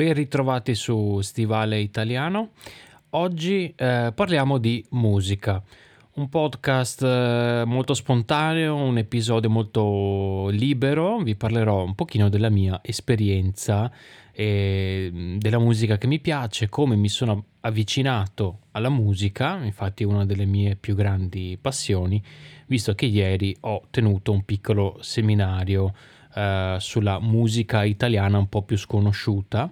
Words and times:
Ben 0.00 0.14
ritrovati 0.14 0.74
su 0.74 1.20
Stivale 1.20 1.78
Italiano. 1.78 2.52
Oggi 3.10 3.70
eh, 3.76 4.12
parliamo 4.14 4.56
di 4.56 4.82
musica. 4.92 5.62
Un 6.14 6.30
podcast 6.30 7.02
eh, 7.02 7.64
molto 7.66 7.92
spontaneo, 7.92 8.76
un 8.76 8.96
episodio 8.96 9.50
molto 9.50 10.48
libero. 10.52 11.18
Vi 11.18 11.34
parlerò 11.34 11.84
un 11.84 11.94
pochino 11.94 12.30
della 12.30 12.48
mia 12.48 12.80
esperienza 12.82 13.92
e 14.32 15.36
della 15.36 15.58
musica 15.58 15.98
che 15.98 16.06
mi 16.06 16.18
piace, 16.18 16.70
come 16.70 16.96
mi 16.96 17.10
sono 17.10 17.44
avvicinato 17.60 18.60
alla 18.70 18.88
musica, 18.88 19.62
infatti 19.62 20.02
una 20.02 20.24
delle 20.24 20.46
mie 20.46 20.76
più 20.76 20.94
grandi 20.94 21.58
passioni, 21.60 22.22
visto 22.68 22.94
che 22.94 23.04
ieri 23.04 23.54
ho 23.60 23.82
tenuto 23.90 24.32
un 24.32 24.46
piccolo 24.46 24.96
seminario 25.02 25.92
eh, 26.34 26.76
sulla 26.80 27.20
musica 27.20 27.84
italiana 27.84 28.38
un 28.38 28.48
po' 28.48 28.62
più 28.62 28.78
sconosciuta, 28.78 29.70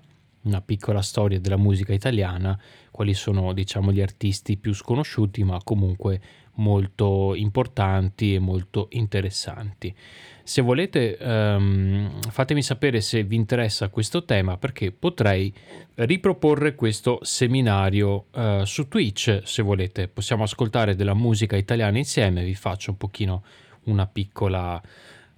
una 0.48 0.60
piccola 0.62 1.02
storia 1.02 1.38
della 1.38 1.56
musica 1.56 1.92
italiana, 1.92 2.58
quali 2.90 3.14
sono 3.14 3.52
diciamo 3.52 3.92
gli 3.92 4.00
artisti 4.00 4.56
più 4.56 4.72
sconosciuti 4.74 5.44
ma 5.44 5.60
comunque 5.62 6.20
molto 6.54 7.34
importanti 7.34 8.34
e 8.34 8.38
molto 8.38 8.88
interessanti. 8.90 9.94
Se 10.42 10.62
volete 10.62 11.16
um, 11.20 12.20
fatemi 12.30 12.62
sapere 12.62 13.00
se 13.00 13.22
vi 13.22 13.36
interessa 13.36 13.90
questo 13.90 14.24
tema 14.24 14.56
perché 14.56 14.90
potrei 14.90 15.52
riproporre 15.94 16.74
questo 16.74 17.18
seminario 17.22 18.26
uh, 18.32 18.64
su 18.64 18.88
Twitch 18.88 19.42
se 19.44 19.62
volete. 19.62 20.08
Possiamo 20.08 20.42
ascoltare 20.42 20.96
della 20.96 21.14
musica 21.14 21.56
italiana 21.56 21.98
insieme, 21.98 22.42
vi 22.42 22.54
faccio 22.54 22.92
un 22.92 22.96
pochino 22.96 23.44
una 23.84 24.06
piccola 24.06 24.82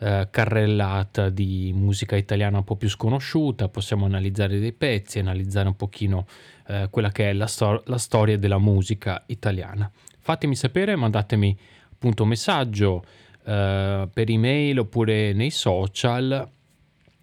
uh, 0.01 0.29
carrellata 0.31 1.29
di 1.29 1.73
musica 1.75 2.17
italiana 2.17 2.59
un 2.59 2.65
po' 2.65 2.77
più 2.77 2.89
sconosciuta, 2.89 3.69
possiamo 3.69 4.05
analizzare 4.05 4.59
dei 4.59 4.73
pezzi, 4.73 5.19
analizzare 5.19 5.69
un 5.69 5.77
pochino 5.77 6.27
uh, 6.69 6.91
quella 6.91 7.11
che 7.11 7.31
è 7.31 7.33
la, 7.33 7.47
stor- 7.47 7.83
la 7.87 7.99
storia 7.99 8.37
della 8.39 8.59
musica 8.59 9.23
italiana. 9.27 9.91
Fatemi 10.19 10.57
sapere, 10.57 10.97
mandatemi 10.97 11.57
appunto 11.93 12.23
un 12.25 12.29
messaggio 12.29 13.05
uh, 13.43 14.09
per 14.13 14.29
email 14.29 14.79
oppure 14.81 15.33
nei 15.33 15.51
social 15.51 16.49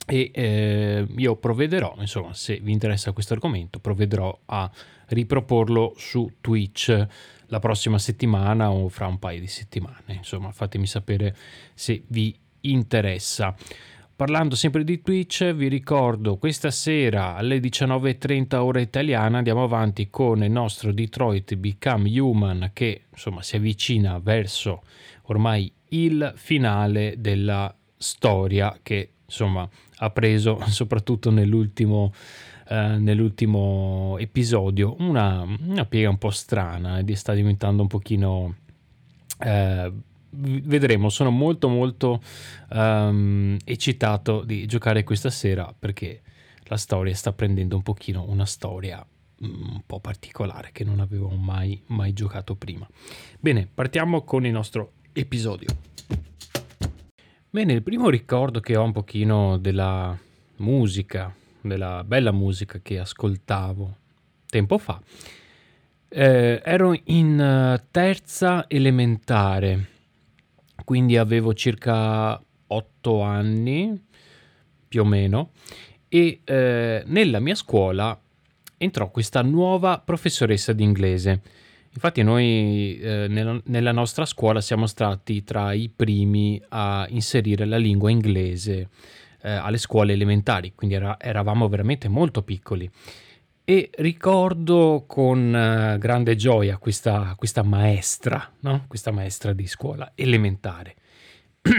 e 0.10 0.32
eh, 0.34 1.06
io 1.18 1.36
provvederò, 1.36 1.94
insomma, 2.00 2.34
se 2.34 2.60
vi 2.62 2.72
interessa 2.72 3.12
questo 3.12 3.34
argomento, 3.34 3.80
provvederò 3.80 4.40
a 4.46 4.72
riproporlo 5.08 5.96
su 5.98 6.36
Twitch 6.40 7.08
la 7.48 7.60
prossima 7.60 8.00
settimana 8.00 8.72
o 8.72 8.88
fra 8.88 9.08
un 9.08 9.20
paio 9.20 9.42
di 9.42 9.48
settimane. 9.48 10.14
Insomma, 10.14 10.52
fatemi 10.52 10.88
sapere 10.88 11.36
se 11.73 12.04
vi 12.08 12.34
interessa. 12.62 13.56
Parlando 14.18 14.56
sempre 14.56 14.84
di 14.84 15.00
Twitch, 15.04 15.54
vi 15.54 15.68
ricordo 15.68 16.38
questa 16.38 16.72
sera 16.72 17.36
alle 17.36 17.60
19.30 17.60 18.56
ora 18.56 18.80
italiana 18.80 19.38
andiamo 19.38 19.64
avanti 19.64 20.10
con 20.10 20.44
il 20.44 20.50
nostro 20.50 20.92
Detroit 20.92 21.54
Become 21.54 22.20
Human 22.20 22.72
che 22.74 23.04
insomma 23.12 23.44
si 23.44 23.58
avvicina 23.58 24.18
verso 24.18 24.82
ormai 25.26 25.72
il 25.90 26.34
finale 26.36 27.14
della 27.20 27.72
storia 27.96 28.80
che 28.82 29.12
insomma 29.24 29.70
ha 29.98 30.10
preso 30.10 30.60
soprattutto 30.68 31.30
nell'ultimo, 31.30 32.12
eh, 32.70 32.98
nell'ultimo 32.98 34.18
episodio 34.18 34.96
una, 34.98 35.46
una, 35.60 35.86
piega 35.86 36.10
un 36.10 36.18
po' 36.18 36.32
strana 36.32 37.00
e 37.00 37.16
sta 37.16 37.34
diventando 37.34 37.84
un 37.84 37.88
pochino 37.88 38.56
eh, 39.40 39.92
vedremo. 40.38 41.10
Sono 41.10 41.30
molto 41.30 41.68
molto 41.68 42.22
um, 42.70 43.58
eccitato 43.64 44.44
di 44.44 44.66
giocare 44.66 45.04
questa 45.04 45.30
sera 45.30 45.74
perché 45.78 46.22
la 46.64 46.78
storia 46.78 47.16
sta 47.16 47.34
prendendo 47.34 47.76
un 47.76 47.84
pochino 47.84 48.26
una 48.28 48.46
storia 48.46 49.06
mm, 49.06 49.74
un 49.74 49.82
po' 49.86 50.00
particolare 50.00 50.70
che 50.72 50.84
non 50.84 51.00
avevo 51.00 51.30
mai, 51.30 51.82
mai 51.88 52.14
giocato 52.14 52.56
prima. 52.56 52.88
Bene 53.39 53.67
partiamo 53.73 54.23
con 54.23 54.45
il 54.45 54.52
nostro 54.52 54.94
episodio. 55.14 55.67
Bene, 57.50 57.73
il 57.73 57.82
primo 57.82 58.10
ricordo 58.10 58.60
che 58.60 58.76
ho 58.76 58.84
un 58.84 58.92
pochino 58.92 59.58
della 59.58 60.16
musica, 60.58 61.34
della 61.61 62.04
bella 62.04 62.32
musica 62.32 62.80
che 62.84 63.00
ascoltavo 63.00 63.95
tempo 64.48 64.78
fa, 64.78 65.02
eh, 66.10 66.61
ero 66.64 66.95
in 67.06 67.40
uh, 67.40 67.84
terza 67.90 68.66
elementare, 68.67 69.88
quindi 70.87 71.17
avevo 71.17 71.53
circa 71.53 72.42
otto 72.67 73.21
anni 73.21 74.02
più 74.87 75.02
o 75.02 75.03
meno 75.03 75.52
e 76.08 76.39
eh, 76.45 77.03
nella 77.05 77.42
mia 77.42 77.55
scuola 77.55 78.17
entrò 78.77 79.11
questa 79.11 79.42
nuova 79.42 79.99
professoressa 79.99 80.71
di 80.71 80.83
inglese 80.83 81.42
Infatti 81.93 82.21
noi 82.21 82.99
eh, 82.99 83.25
nella, 83.27 83.59
nella, 83.65 83.92
nostra 83.92 84.23
scuola 84.25 84.61
siamo 84.61 84.86
stati 84.86 85.43
tra 85.43 85.73
i 85.73 85.89
primi 85.93 86.61
a 86.70 87.05
inserire 87.09 87.65
la 87.65 87.77
lingua 87.77 88.11
inglese 88.11 88.89
eh, 89.42 89.49
alle 89.49 89.80
scuole 89.80 90.14
elementari, 90.14 90.73
quindi 90.75 90.95
era, 90.95 91.17
eravamo 91.19 91.67
veramente 91.67 92.08
molto 92.08 92.43
piccoli. 92.43 92.87
E 93.70 93.89
ricordo 93.98 95.04
con 95.05 95.50
uh, 95.50 95.98
grande 95.98 96.38
gioia 96.38 96.78
questa, 96.78 97.33
questa 97.36 97.64
maestra, 97.64 98.50
no? 98.61 98.86
questa 98.88 99.11
maestra 99.11 99.52
di 99.52 99.67
scuola 99.67 100.14
elementare. 100.16 100.95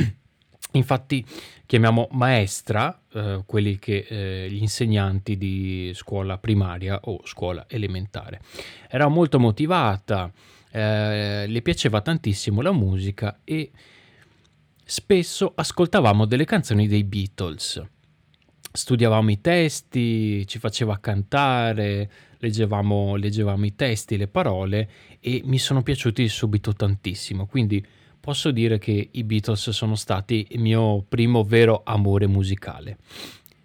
Infatti 0.73 1.25
chiamiamo 1.65 2.09
maestra 2.11 3.05
eh, 3.11 3.43
quelli 3.47 3.79
che 3.79 4.05
eh, 4.07 4.51
gli 4.51 4.61
insegnanti 4.61 5.39
di 5.39 5.91
scuola 5.95 6.37
primaria 6.37 7.01
o 7.05 7.23
scuola 7.25 7.65
elementare. 7.67 8.43
Era 8.91 9.09
molto 9.09 9.39
motivata, 9.39 10.31
eh, 10.71 11.47
le 11.47 11.63
piaceva 11.63 12.03
tantissimo 12.03 12.61
la 12.61 12.73
musica 12.73 13.41
e 13.45 13.71
spesso 14.85 15.53
ascoltavamo 15.55 16.27
delle 16.27 16.45
canzoni 16.45 16.87
dei 16.87 17.05
Beatles. 17.05 17.83
Studiavamo 18.71 19.31
i 19.31 19.41
testi, 19.41 20.47
ci 20.47 20.59
faceva 20.59 20.99
cantare, 20.99 22.11
leggevamo, 22.39 23.17
leggevamo 23.17 23.65
i 23.65 23.75
testi, 23.75 24.17
le 24.17 24.29
parole 24.29 24.89
e 25.21 25.43
mi 25.45 25.59
sono 25.59 25.83
piaciuti 25.83 26.29
subito 26.29 26.75
tantissimo. 26.75 27.47
Quindi 27.47 27.85
posso 28.21 28.51
dire 28.51 28.79
che 28.79 29.09
i 29.11 29.25
Beatles 29.25 29.71
sono 29.71 29.95
stati 29.95 30.47
il 30.51 30.61
mio 30.61 31.05
primo 31.09 31.43
vero 31.45 31.83
amore 31.85 32.27
musicale. 32.27 32.99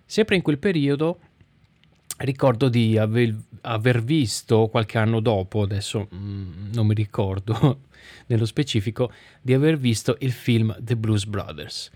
Sempre 0.05 0.35
in 0.35 0.41
quel 0.41 0.57
periodo 0.57 1.19
ricordo 2.17 2.69
di 2.69 2.97
aver, 2.97 3.35
aver 3.61 4.03
visto 4.03 4.67
qualche 4.67 4.97
anno 4.97 5.19
dopo, 5.19 5.61
adesso 5.61 6.07
mm, 6.13 6.71
non 6.73 6.87
mi 6.87 6.93
ricordo 6.93 7.81
nello 8.27 8.45
specifico, 8.45 9.11
di 9.41 9.53
aver 9.53 9.77
visto 9.77 10.17
il 10.19 10.31
film 10.31 10.75
The 10.79 10.95
Blues 10.95 11.25
Brothers. 11.25 11.91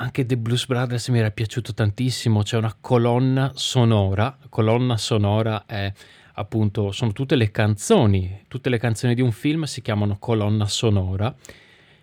Anche 0.00 0.24
The 0.24 0.36
Blues 0.36 0.66
Brothers 0.66 1.08
mi 1.08 1.18
era 1.18 1.32
piaciuto 1.32 1.74
tantissimo, 1.74 2.44
c'è 2.44 2.56
una 2.56 2.72
colonna 2.80 3.50
sonora, 3.56 4.38
colonna 4.48 4.96
sonora 4.96 5.66
è 5.66 5.92
appunto, 6.34 6.92
sono 6.92 7.10
tutte 7.10 7.34
le 7.34 7.50
canzoni, 7.50 8.44
tutte 8.46 8.68
le 8.68 8.78
canzoni 8.78 9.16
di 9.16 9.22
un 9.22 9.32
film 9.32 9.64
si 9.64 9.82
chiamano 9.82 10.16
colonna 10.20 10.66
sonora 10.66 11.34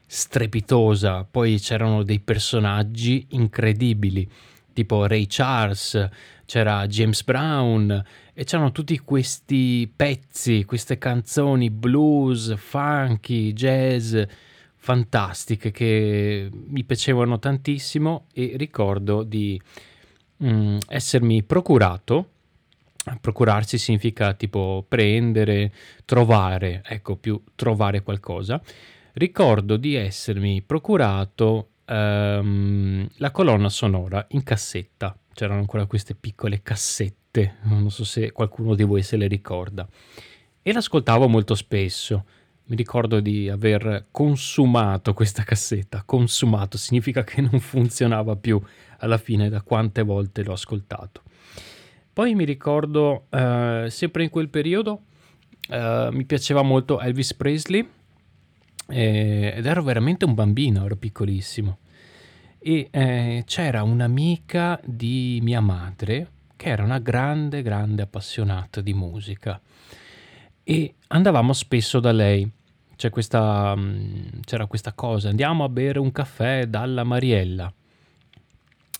strepitosa, 0.06 1.24
poi 1.24 1.58
c'erano 1.58 2.04
dei 2.04 2.20
personaggi 2.20 3.28
incredibili, 3.30 4.30
tipo 4.74 5.08
Ray 5.08 5.26
Charles, 5.30 6.10
c'era 6.44 6.86
James 6.88 7.24
Brown 7.24 8.04
e 8.34 8.44
c'erano 8.44 8.74
tutti 8.74 9.00
questi 9.00 9.90
pezzi, 9.96 10.66
queste 10.66 10.98
canzoni 10.98 11.70
blues, 11.70 12.56
funky, 12.58 13.54
jazz 13.54 14.22
fantastiche 14.86 15.72
che 15.72 16.48
mi 16.52 16.84
piacevano 16.84 17.40
tantissimo 17.40 18.28
e 18.32 18.54
ricordo 18.56 19.24
di 19.24 19.60
mm, 20.44 20.78
essermi 20.88 21.42
procurato 21.42 22.30
procurarsi 23.22 23.78
significa 23.78 24.34
tipo 24.34 24.84
prendere, 24.88 25.72
trovare, 26.06 26.82
ecco 26.86 27.16
più 27.16 27.40
trovare 27.56 28.02
qualcosa 28.02 28.62
ricordo 29.16 29.78
di 29.78 29.96
essermi 29.96 30.62
procurato 30.62 31.70
um, 31.88 33.08
la 33.18 33.32
colonna 33.32 33.70
sonora 33.70 34.26
in 34.30 34.44
cassetta. 34.44 35.18
C'erano 35.34 35.60
ancora 35.60 35.86
queste 35.86 36.16
piccole 36.16 36.62
cassette, 36.62 37.58
non 37.64 37.92
so 37.92 38.06
se 38.06 38.32
qualcuno 38.32 38.76
di 38.76 38.84
voi 38.84 39.04
se 39.04 39.18
le 39.18 39.28
ricorda. 39.28 39.88
E 40.62 40.74
l'ascoltavo 40.74 41.28
molto 41.28 41.56
spesso. 41.56 42.26
Mi 42.68 42.76
ricordo 42.76 43.20
di 43.20 43.48
aver 43.48 44.08
consumato 44.10 45.14
questa 45.14 45.44
cassetta. 45.44 46.02
Consumato 46.04 46.78
significa 46.78 47.24
che 47.24 47.42
non 47.42 47.60
funzionava 47.60 48.36
più 48.36 48.60
alla 49.00 49.20
fine 49.20 49.50
da 49.50 49.62
quante 49.62 50.02
volte 50.02 50.42
l'ho 50.42 50.54
ascoltato. 50.54 51.22
Poi 52.12 52.34
mi 52.34 52.44
ricordo, 52.44 53.26
uh, 53.30 53.88
sempre 53.90 54.24
in 54.24 54.30
quel 54.30 54.50
periodo, 54.50 55.02
uh, 55.70 56.12
mi 56.12 56.26
piaceva 56.26 56.64
molto 56.64 57.00
Elvis 57.00 57.36
Presley 57.36 57.88
eh, 58.88 59.54
ed 59.56 59.66
ero 59.66 59.84
veramente 59.84 60.26
un 60.26 60.34
bambino, 60.34 60.86
ero 60.86 60.96
piccolissimo. 60.96 61.80
E 62.58 62.88
eh, 62.90 63.44
c'era 63.46 63.84
un'amica 63.84 64.80
di 64.84 65.40
mia 65.44 65.62
madre 65.62 66.30
che 66.56 66.70
era 66.70 66.84
una 66.84 67.00
grande, 67.00 67.62
grande 67.62 68.02
appassionata 68.02 68.82
di 68.82 68.94
musica 68.94 69.60
e 70.68 70.96
andavamo 71.08 71.54
spesso 71.54 72.00
da 72.02 72.12
lei. 72.12 72.50
Questa, 73.12 73.76
mm, 73.76 74.40
c'era 74.46 74.66
questa 74.66 74.94
cosa, 74.94 75.30
andiamo 75.30 75.64
a 75.64 75.70
bere 75.70 76.00
un 76.00 76.12
caffè 76.12 76.66
dalla 76.66 77.04
Mariella. 77.04 77.72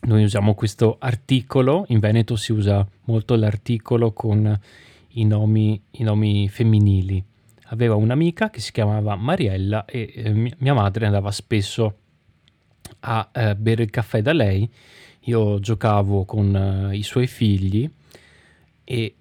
Noi 0.02 0.24
usiamo 0.24 0.54
questo 0.54 0.98
articolo, 1.00 1.86
in 1.88 2.00
Veneto 2.00 2.36
si 2.36 2.52
usa 2.52 2.88
molto 3.06 3.36
l'articolo 3.36 4.14
con 4.14 4.60
i 5.14 5.26
nomi, 5.26 5.82
i 5.92 6.04
nomi 6.04 6.48
femminili. 6.50 7.24
Aveva 7.70 7.96
un'amica 7.96 8.52
che 8.52 8.60
si 8.60 8.72
chiamava 8.72 9.16
Mariella 9.16 9.86
e 9.86 10.14
eh, 10.14 10.54
mia 10.60 10.74
madre 10.76 11.08
andava 11.08 11.32
spesso 11.32 11.98
a 13.00 13.28
eh, 13.32 13.56
bere 13.56 13.82
il 13.82 13.90
caffè 13.90 14.22
da 14.22 14.34
lei. 14.34 14.70
Io 15.22 15.60
giocavo 15.60 16.26
con 16.26 16.56
eh, 16.92 16.96
i 16.96 17.02
suoi 17.02 17.26
figli 17.26 17.90
e, 18.84 19.16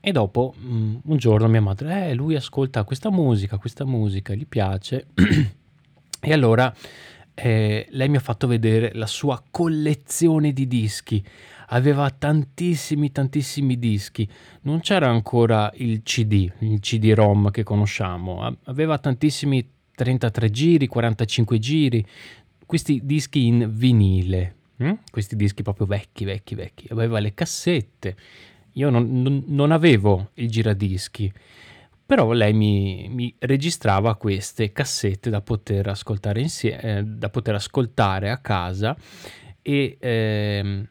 e, 0.00 0.12
dopo 0.12 0.54
mm, 0.58 0.96
un 1.04 1.16
giorno 1.16 1.48
mia 1.48 1.60
madre, 1.60 2.10
eh, 2.10 2.14
lui 2.14 2.36
ascolta 2.36 2.84
questa 2.84 3.10
musica, 3.10 3.58
questa 3.58 3.84
musica, 3.84 4.34
gli 4.34 4.46
piace. 4.46 5.06
e 6.20 6.32
allora 6.32 6.72
eh, 7.34 7.86
lei 7.90 8.08
mi 8.08 8.16
ha 8.16 8.20
fatto 8.20 8.46
vedere 8.46 8.92
la 8.94 9.06
sua 9.06 9.42
collezione 9.50 10.52
di 10.52 10.66
dischi. 10.66 11.22
Aveva 11.70 12.10
tantissimi, 12.10 13.12
tantissimi 13.12 13.78
dischi. 13.78 14.28
Non 14.62 14.80
c'era 14.80 15.08
ancora 15.08 15.70
il 15.76 16.02
CD, 16.02 16.50
il 16.60 16.80
CD-ROM 16.80 17.50
che 17.50 17.62
conosciamo. 17.62 18.56
Aveva 18.64 18.98
tantissimi 18.98 19.66
33 19.94 20.50
giri, 20.50 20.86
45 20.86 21.58
giri, 21.58 22.06
questi 22.64 23.00
dischi 23.02 23.46
in 23.46 23.70
vinile, 23.72 24.54
hm? 24.76 24.92
questi 25.10 25.36
dischi 25.36 25.62
proprio 25.62 25.86
vecchi, 25.86 26.24
vecchi, 26.24 26.54
vecchi. 26.54 26.86
Aveva 26.90 27.18
le 27.18 27.34
cassette. 27.34 28.16
Io 28.78 28.90
non, 28.90 29.22
non, 29.22 29.42
non 29.46 29.72
avevo 29.72 30.30
il 30.34 30.48
giradischi, 30.48 31.30
però 32.06 32.30
lei 32.32 32.52
mi, 32.52 33.08
mi, 33.10 33.34
registrava 33.40 34.14
queste 34.14 34.70
cassette 34.70 35.30
da 35.30 35.40
poter 35.40 35.88
ascoltare 35.88 36.40
insieme, 36.40 36.80
eh, 36.80 37.02
da 37.02 37.28
poter 37.28 37.56
ascoltare 37.56 38.30
a 38.30 38.38
casa 38.38 38.96
e, 39.60 39.96
eh, 39.98 40.88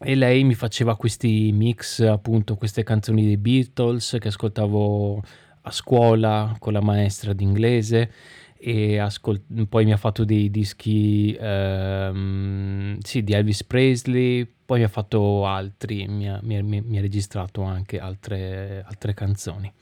e 0.00 0.14
lei 0.14 0.44
mi 0.44 0.54
faceva 0.54 0.96
questi 0.96 1.52
mix, 1.52 2.00
appunto, 2.00 2.56
queste 2.56 2.84
canzoni 2.84 3.22
dei 3.22 3.36
Beatles 3.36 4.16
che 4.18 4.28
ascoltavo 4.28 5.22
a 5.62 5.70
scuola 5.70 6.56
con 6.58 6.72
la 6.72 6.80
maestra 6.80 7.34
d'inglese 7.34 8.10
e 8.56 8.98
ascol- 8.98 9.42
poi 9.68 9.84
mi 9.84 9.92
ha 9.92 9.98
fatto 9.98 10.24
dei 10.24 10.50
dischi 10.50 11.36
ehm, 11.38 12.98
sì, 13.00 13.22
di 13.22 13.34
Elvis 13.34 13.62
Presley, 13.62 14.56
poi 14.68 14.82
ha 14.82 14.88
fatto 14.88 15.46
altri, 15.46 16.06
mi 16.08 16.28
ha, 16.28 16.40
mi 16.42 16.62
mi 16.62 16.98
ha 16.98 17.00
registrato 17.00 17.62
anche 17.62 17.98
altre, 17.98 18.84
altre 18.86 19.14
canzoni. 19.14 19.72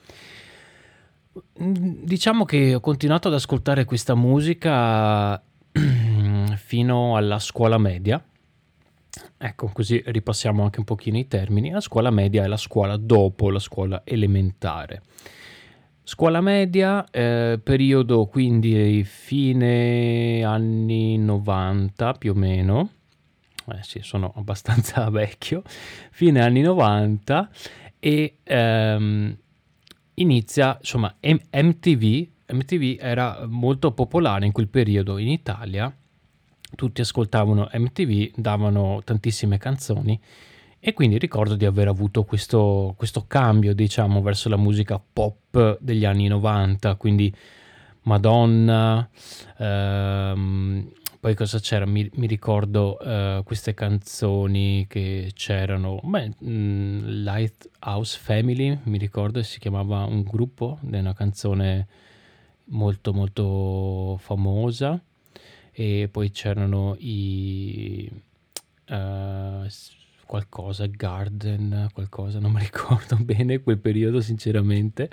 Diciamo 1.52 2.44
che 2.44 2.72
ho 2.72 2.78
continuato 2.78 3.26
ad 3.26 3.34
ascoltare 3.34 3.84
questa 3.84 4.14
musica 4.14 5.42
fino 6.54 7.16
alla 7.16 7.40
scuola 7.40 7.78
media. 7.78 8.24
Ecco, 9.36 9.70
così 9.72 10.00
ripassiamo 10.06 10.62
anche 10.62 10.78
un 10.78 10.84
pochino 10.84 11.18
i 11.18 11.26
termini. 11.26 11.72
La 11.72 11.80
scuola 11.80 12.10
media 12.10 12.44
è 12.44 12.46
la 12.46 12.56
scuola 12.56 12.96
dopo 12.96 13.50
la 13.50 13.58
scuola 13.58 14.02
elementare. 14.04 15.02
Scuola 16.04 16.40
media, 16.40 17.04
eh, 17.10 17.58
periodo 17.60 18.26
quindi 18.26 19.02
fine 19.02 20.44
anni 20.44 21.18
90 21.18 22.12
più 22.12 22.30
o 22.30 22.34
meno, 22.34 22.90
eh 23.72 23.82
sì, 23.82 24.00
sono 24.02 24.32
abbastanza 24.36 25.08
vecchio, 25.10 25.62
fine 26.10 26.40
anni 26.40 26.60
90 26.60 27.50
e 27.98 28.36
ehm, 28.42 29.36
inizia, 30.14 30.76
insomma, 30.78 31.14
M- 31.20 31.36
MTV, 31.50 32.28
MTV 32.52 32.96
era 33.00 33.46
molto 33.46 33.92
popolare 33.92 34.46
in 34.46 34.52
quel 34.52 34.68
periodo 34.68 35.18
in 35.18 35.28
Italia, 35.28 35.94
tutti 36.74 37.00
ascoltavano 37.00 37.68
MTV, 37.72 38.32
davano 38.36 39.00
tantissime 39.04 39.58
canzoni 39.58 40.20
e 40.78 40.92
quindi 40.92 41.18
ricordo 41.18 41.56
di 41.56 41.64
aver 41.64 41.88
avuto 41.88 42.22
questo, 42.24 42.94
questo 42.96 43.24
cambio, 43.26 43.74
diciamo, 43.74 44.22
verso 44.22 44.48
la 44.48 44.56
musica 44.56 45.00
pop 45.00 45.78
degli 45.80 46.04
anni 46.04 46.28
90, 46.28 46.94
quindi 46.94 47.34
Madonna, 48.02 49.08
ehm, 49.58 50.88
poi 51.20 51.34
cosa 51.34 51.58
c'era? 51.58 51.86
Mi, 51.86 52.08
mi 52.14 52.26
ricordo 52.26 52.96
uh, 53.00 53.42
queste 53.42 53.74
canzoni 53.74 54.86
che 54.88 55.32
c'erano, 55.34 56.00
beh, 56.02 56.28
mh, 56.38 56.50
mm, 56.50 57.04
Lighthouse 57.22 58.18
Family, 58.18 58.78
mi 58.84 58.98
ricordo, 58.98 59.42
si 59.42 59.58
chiamava 59.58 60.04
un 60.04 60.22
gruppo, 60.22 60.78
è 60.90 60.98
una 60.98 61.14
canzone 61.14 61.86
molto 62.68 63.12
molto 63.12 64.16
famosa 64.18 65.00
e 65.72 66.08
poi 66.10 66.30
c'erano 66.30 66.96
i... 66.98 68.10
Uh, 68.88 69.66
qualcosa, 70.26 70.86
Garden, 70.86 71.88
qualcosa, 71.94 72.38
non 72.38 72.52
mi 72.52 72.60
ricordo 72.60 73.16
bene 73.16 73.60
quel 73.60 73.78
periodo 73.78 74.20
sinceramente. 74.20 75.08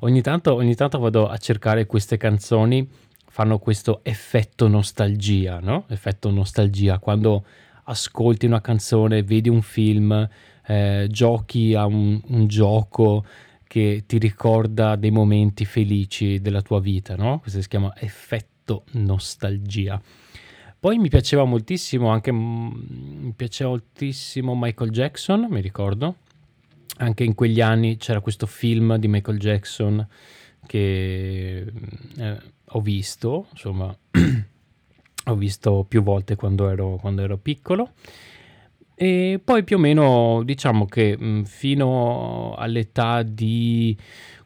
Ogni 0.00 0.22
tanto, 0.22 0.54
ogni 0.54 0.74
tanto 0.74 0.98
vado 0.98 1.28
a 1.28 1.36
cercare 1.36 1.86
queste 1.86 2.16
canzoni, 2.16 2.88
fanno 3.34 3.58
questo 3.58 3.98
effetto 4.04 4.68
nostalgia, 4.68 5.58
no? 5.58 5.86
Effetto 5.88 6.30
nostalgia, 6.30 7.00
quando 7.00 7.44
ascolti 7.82 8.46
una 8.46 8.60
canzone, 8.60 9.24
vedi 9.24 9.48
un 9.48 9.60
film, 9.60 10.28
eh, 10.64 11.08
giochi 11.10 11.74
a 11.74 11.84
un, 11.84 12.20
un 12.28 12.46
gioco 12.46 13.24
che 13.66 14.04
ti 14.06 14.18
ricorda 14.18 14.94
dei 14.94 15.10
momenti 15.10 15.64
felici 15.64 16.40
della 16.40 16.62
tua 16.62 16.78
vita, 16.78 17.16
no? 17.16 17.40
Questo 17.40 17.60
si 17.60 17.66
chiama 17.66 17.92
effetto 17.96 18.84
nostalgia. 18.92 20.00
Poi 20.78 20.98
mi 20.98 21.08
piaceva 21.08 21.42
moltissimo 21.42 22.10
anche 22.10 22.30
mm, 22.30 22.70
mi 23.20 23.32
piaceva 23.34 23.70
moltissimo 23.70 24.54
Michael 24.54 24.90
Jackson, 24.90 25.48
mi 25.50 25.60
ricordo. 25.60 26.18
Anche 26.98 27.24
in 27.24 27.34
quegli 27.34 27.60
anni 27.60 27.96
c'era 27.96 28.20
questo 28.20 28.46
film 28.46 28.94
di 28.94 29.08
Michael 29.08 29.40
Jackson 29.40 30.06
che 30.66 31.64
mm, 31.68 32.20
eh, 32.20 32.52
ho 32.66 32.80
visto, 32.80 33.46
insomma, 33.52 33.94
ho 35.26 35.34
visto 35.34 35.84
più 35.88 36.02
volte 36.02 36.36
quando 36.36 36.68
ero, 36.68 36.96
quando 37.00 37.22
ero 37.22 37.36
piccolo. 37.36 37.90
E 38.96 39.40
poi 39.42 39.64
più 39.64 39.76
o 39.76 39.80
meno 39.80 40.42
diciamo 40.44 40.86
che 40.86 41.18
mm, 41.20 41.42
fino 41.42 42.54
all'età 42.56 43.22
di 43.22 43.96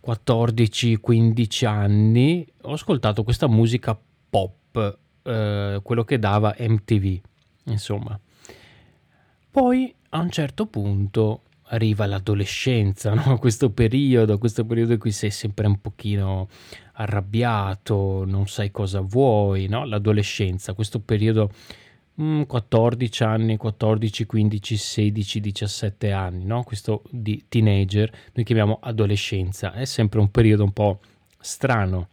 14-15 0.05 1.67
anni 1.67 2.47
ho 2.63 2.73
ascoltato 2.73 3.25
questa 3.25 3.47
musica 3.47 3.99
pop 4.31 4.99
eh, 5.23 5.81
quello 5.83 6.05
che 6.05 6.19
dava 6.19 6.55
MTV, 6.59 7.21
insomma. 7.65 8.19
Poi 9.51 9.95
a 10.11 10.21
un 10.21 10.31
certo 10.31 10.67
punto 10.67 11.43
arriva 11.69 12.07
l'adolescenza, 12.07 13.13
no? 13.15 13.39
questo 13.39 13.71
periodo, 13.71 14.39
questo 14.39 14.65
periodo 14.65 14.93
in 14.93 14.99
cui 14.99 15.13
sei 15.13 15.31
sempre 15.31 15.67
un 15.67 15.81
pochino 15.81 16.49
arrabbiato, 16.95 18.25
non 18.25 18.47
sai 18.49 18.71
cosa 18.71 19.01
vuoi, 19.01 19.67
no? 19.69 19.85
l'adolescenza, 19.85 20.73
questo 20.73 21.01
periodo 21.01 21.51
mm, 22.21 22.43
14 22.43 23.23
anni, 23.23 23.57
14, 23.57 24.27
15, 24.27 24.77
16, 24.77 25.41
17 25.41 26.13
anni, 26.13 26.45
no? 26.45 26.63
questo 26.65 27.03
di 27.11 27.45
teenager, 27.49 28.11
noi 28.33 28.45
chiamiamo 28.45 28.79
adolescenza, 28.83 29.73
è 29.73 29.85
sempre 29.85 30.21
un 30.21 30.31
periodo 30.31 30.65
un 30.65 30.73
po' 30.73 31.01
strano 31.39 32.09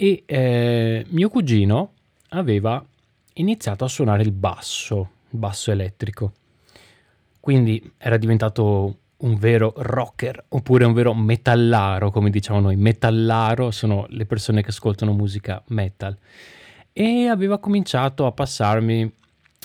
e 0.00 0.22
eh, 0.24 1.04
mio 1.10 1.28
cugino 1.28 1.92
aveva 2.30 2.82
iniziato 3.34 3.84
a 3.84 3.88
suonare 3.88 4.22
il 4.22 4.32
basso, 4.32 5.10
il 5.28 5.38
basso 5.38 5.70
elettrico. 5.70 6.32
Quindi 7.40 7.92
era 7.96 8.18
diventato 8.18 8.98
un 9.20 9.36
vero 9.36 9.72
rocker 9.76 10.44
oppure 10.48 10.84
un 10.84 10.92
vero 10.92 11.14
metallaro, 11.14 12.10
come 12.10 12.30
diciamo 12.30 12.60
noi. 12.60 12.76
Metallaro 12.76 13.70
sono 13.70 14.06
le 14.10 14.26
persone 14.26 14.62
che 14.62 14.68
ascoltano 14.70 15.12
musica 15.12 15.62
metal. 15.68 16.16
E 16.92 17.26
aveva 17.26 17.58
cominciato 17.58 18.26
a 18.26 18.32
passarmi 18.32 19.12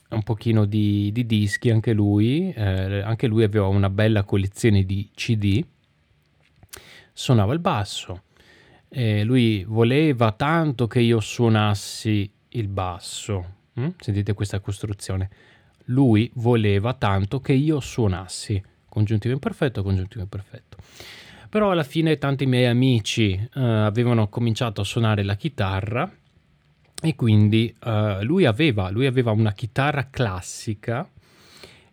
un 0.09 0.23
pochino 0.23 0.65
di, 0.65 1.11
di 1.11 1.25
dischi 1.25 1.69
anche 1.69 1.93
lui, 1.93 2.51
eh, 2.53 3.01
anche 3.01 3.27
lui 3.27 3.43
aveva 3.43 3.67
una 3.67 3.89
bella 3.89 4.23
collezione 4.23 4.83
di 4.83 5.09
CD, 5.13 5.63
suonava 7.11 7.53
il 7.53 7.59
basso, 7.59 8.23
eh, 8.89 9.23
lui 9.23 9.63
voleva 9.63 10.31
tanto 10.31 10.87
che 10.87 10.99
io 10.99 11.19
suonassi 11.19 12.31
il 12.49 12.67
basso. 12.67 13.53
Mm? 13.79 13.89
Sentite 13.97 14.33
questa 14.33 14.59
costruzione. 14.59 15.29
Lui 15.85 16.29
voleva 16.35 16.93
tanto 16.93 17.39
che 17.39 17.53
io 17.53 17.79
suonassi. 17.79 18.61
Congiuntivo 18.87 19.33
imperfetto, 19.33 19.83
congiuntivo 19.83 20.23
imperfetto. 20.23 20.77
Però 21.49 21.71
alla 21.71 21.83
fine 21.83 22.17
tanti 22.17 22.45
miei 22.45 22.65
amici 22.65 23.31
eh, 23.31 23.61
avevano 23.61 24.27
cominciato 24.27 24.81
a 24.81 24.83
suonare 24.83 25.23
la 25.23 25.35
chitarra 25.35 26.11
e 27.01 27.15
quindi 27.15 27.73
eh, 27.83 28.19
lui, 28.23 28.45
aveva, 28.45 28.89
lui 28.89 29.05
aveva 29.05 29.31
una 29.31 29.53
chitarra 29.53 30.09
classica 30.09 31.09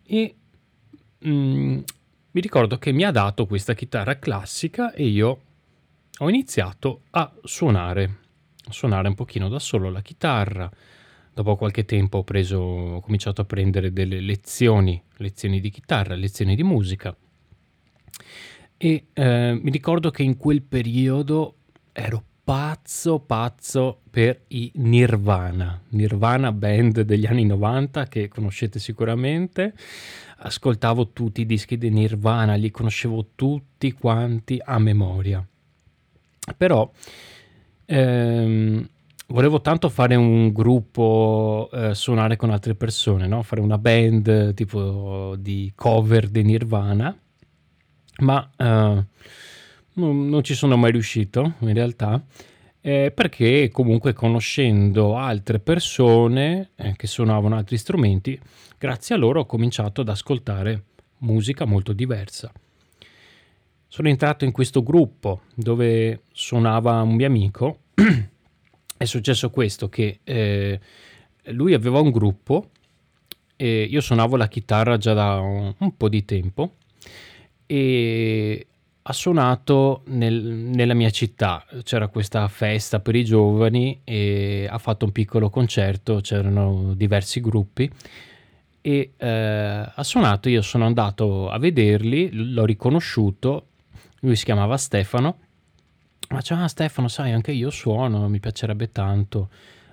e 0.05 0.35
mm, 1.25 1.79
mi 2.31 2.41
ricordo 2.41 2.77
che 2.77 2.91
mi 2.91 3.03
ha 3.03 3.11
dato 3.11 3.45
questa 3.45 3.73
chitarra 3.73 4.17
classica 4.17 4.91
e 4.93 5.05
io 5.05 5.41
ho 6.17 6.29
iniziato 6.29 7.01
a 7.11 7.31
suonare, 7.43 8.17
a 8.65 8.71
suonare 8.71 9.07
un 9.07 9.15
pochino 9.15 9.49
da 9.49 9.59
solo 9.59 9.89
la 9.89 10.01
chitarra. 10.01 10.69
Dopo 11.33 11.55
qualche 11.55 11.85
tempo 11.85 12.19
ho, 12.19 12.23
preso, 12.23 12.57
ho 12.59 12.99
cominciato 12.99 13.41
a 13.41 13.45
prendere 13.45 13.91
delle 13.91 14.19
lezioni, 14.19 15.01
lezioni 15.17 15.59
di 15.59 15.71
chitarra, 15.71 16.13
lezioni 16.13 16.55
di 16.55 16.63
musica. 16.63 17.15
E 18.77 19.05
eh, 19.13 19.59
mi 19.61 19.71
ricordo 19.71 20.11
che 20.11 20.21
in 20.21 20.37
quel 20.37 20.61
periodo 20.61 21.55
ero 21.91 22.23
pazzo, 22.43 23.19
pazzo 23.19 24.01
per 24.09 24.41
i 24.49 24.69
Nirvana, 24.75 25.81
Nirvana 25.89 26.51
band 26.51 27.01
degli 27.01 27.25
anni 27.25 27.45
90 27.45 28.07
che 28.07 28.27
conoscete 28.27 28.79
sicuramente. 28.79 29.73
Ascoltavo 30.37 31.11
tutti 31.11 31.41
i 31.41 31.45
dischi 31.45 31.77
di 31.77 31.89
Nirvana, 31.89 32.55
li 32.55 32.69
conoscevo 32.69 33.29
tutti 33.35 33.91
quanti 33.93 34.61
a 34.63 34.77
memoria. 34.77 35.45
Però 36.57 36.91
ehm, 37.85 38.89
volevo 39.33 39.61
tanto 39.61 39.89
fare 39.89 40.15
un 40.15 40.51
gruppo, 40.53 41.67
eh, 41.73 41.95
suonare 41.95 42.35
con 42.35 42.51
altre 42.51 42.75
persone, 42.75 43.27
no? 43.27 43.41
fare 43.41 43.61
una 43.61 43.79
band 43.79 44.53
tipo 44.53 45.35
di 45.37 45.71
cover 45.75 46.29
di 46.29 46.43
Nirvana, 46.43 47.17
ma 48.19 48.49
eh, 48.55 49.05
non, 49.93 50.29
non, 50.29 50.43
ci 50.43 50.53
sono 50.53 50.77
mai 50.77 50.91
riuscito 50.91 51.53
in 51.59 51.73
realtà. 51.73 52.23
Eh, 52.85 53.11
perché 53.15 53.69
comunque 53.71 54.11
conoscendo 54.13 55.17
altre 55.17 55.59
persone 55.59 56.71
eh, 56.75 56.93
che 56.97 57.07
suonavano 57.07 57.55
altri 57.55 57.77
strumenti, 57.77 58.39
grazie 58.77 59.15
a 59.15 59.17
loro 59.17 59.41
ho 59.41 59.45
cominciato 59.45 60.01
ad 60.01 60.09
ascoltare 60.09 60.83
musica 61.19 61.65
molto 61.65 61.93
diversa 61.93 62.51
sono 63.87 64.09
entrato 64.09 64.43
in 64.43 64.51
questo 64.51 64.81
gruppo 64.81 65.41
dove 65.53 66.23
suonava 66.31 66.99
un 67.03 67.13
mio 67.13 67.27
amico. 67.27 67.77
È 69.03 69.05
successo 69.05 69.49
questo, 69.49 69.89
che 69.89 70.19
eh, 70.23 70.79
lui 71.47 71.73
aveva 71.73 71.99
un 71.99 72.09
gruppo 72.09 72.69
e 73.57 73.83
io 73.83 73.99
suonavo 73.99 74.37
la 74.37 74.47
chitarra 74.47 74.95
già 74.95 75.13
da 75.13 75.41
un, 75.41 75.75
un 75.77 75.97
po' 75.97 76.07
di 76.07 76.23
tempo 76.23 76.75
e 77.65 78.65
ha 79.01 79.11
suonato 79.11 80.03
nel, 80.05 80.41
nella 80.41 80.93
mia 80.93 81.09
città. 81.09 81.65
C'era 81.83 82.07
questa 82.07 82.47
festa 82.47 83.01
per 83.01 83.15
i 83.15 83.25
giovani 83.25 83.99
e 84.05 84.69
ha 84.71 84.77
fatto 84.77 85.03
un 85.03 85.11
piccolo 85.11 85.49
concerto, 85.49 86.21
c'erano 86.21 86.93
diversi 86.95 87.41
gruppi 87.41 87.91
e 88.79 89.11
eh, 89.17 89.27
ha 89.27 90.03
suonato, 90.03 90.47
io 90.47 90.61
sono 90.61 90.85
andato 90.85 91.49
a 91.49 91.57
vederli, 91.57 92.29
l'ho 92.31 92.63
riconosciuto 92.63 93.65
lui 94.23 94.35
si 94.35 94.45
chiamava 94.45 94.77
Stefano. 94.77 95.39
Ma 96.29 96.37
diceva, 96.37 96.63
ah, 96.63 96.67
Stefano, 96.67 97.07
sai, 97.07 97.31
anche 97.31 97.51
io 97.51 97.69
suono, 97.69 98.27
mi 98.29 98.39
piacerebbe 98.39 98.91
tanto 98.91 99.49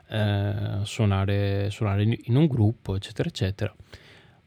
eh, 0.09 0.81
suonare, 0.83 1.71
suonare 1.71 2.19
in 2.23 2.37
un 2.37 2.47
gruppo, 2.47 2.97
eccetera, 2.97 3.29
eccetera. 3.29 3.75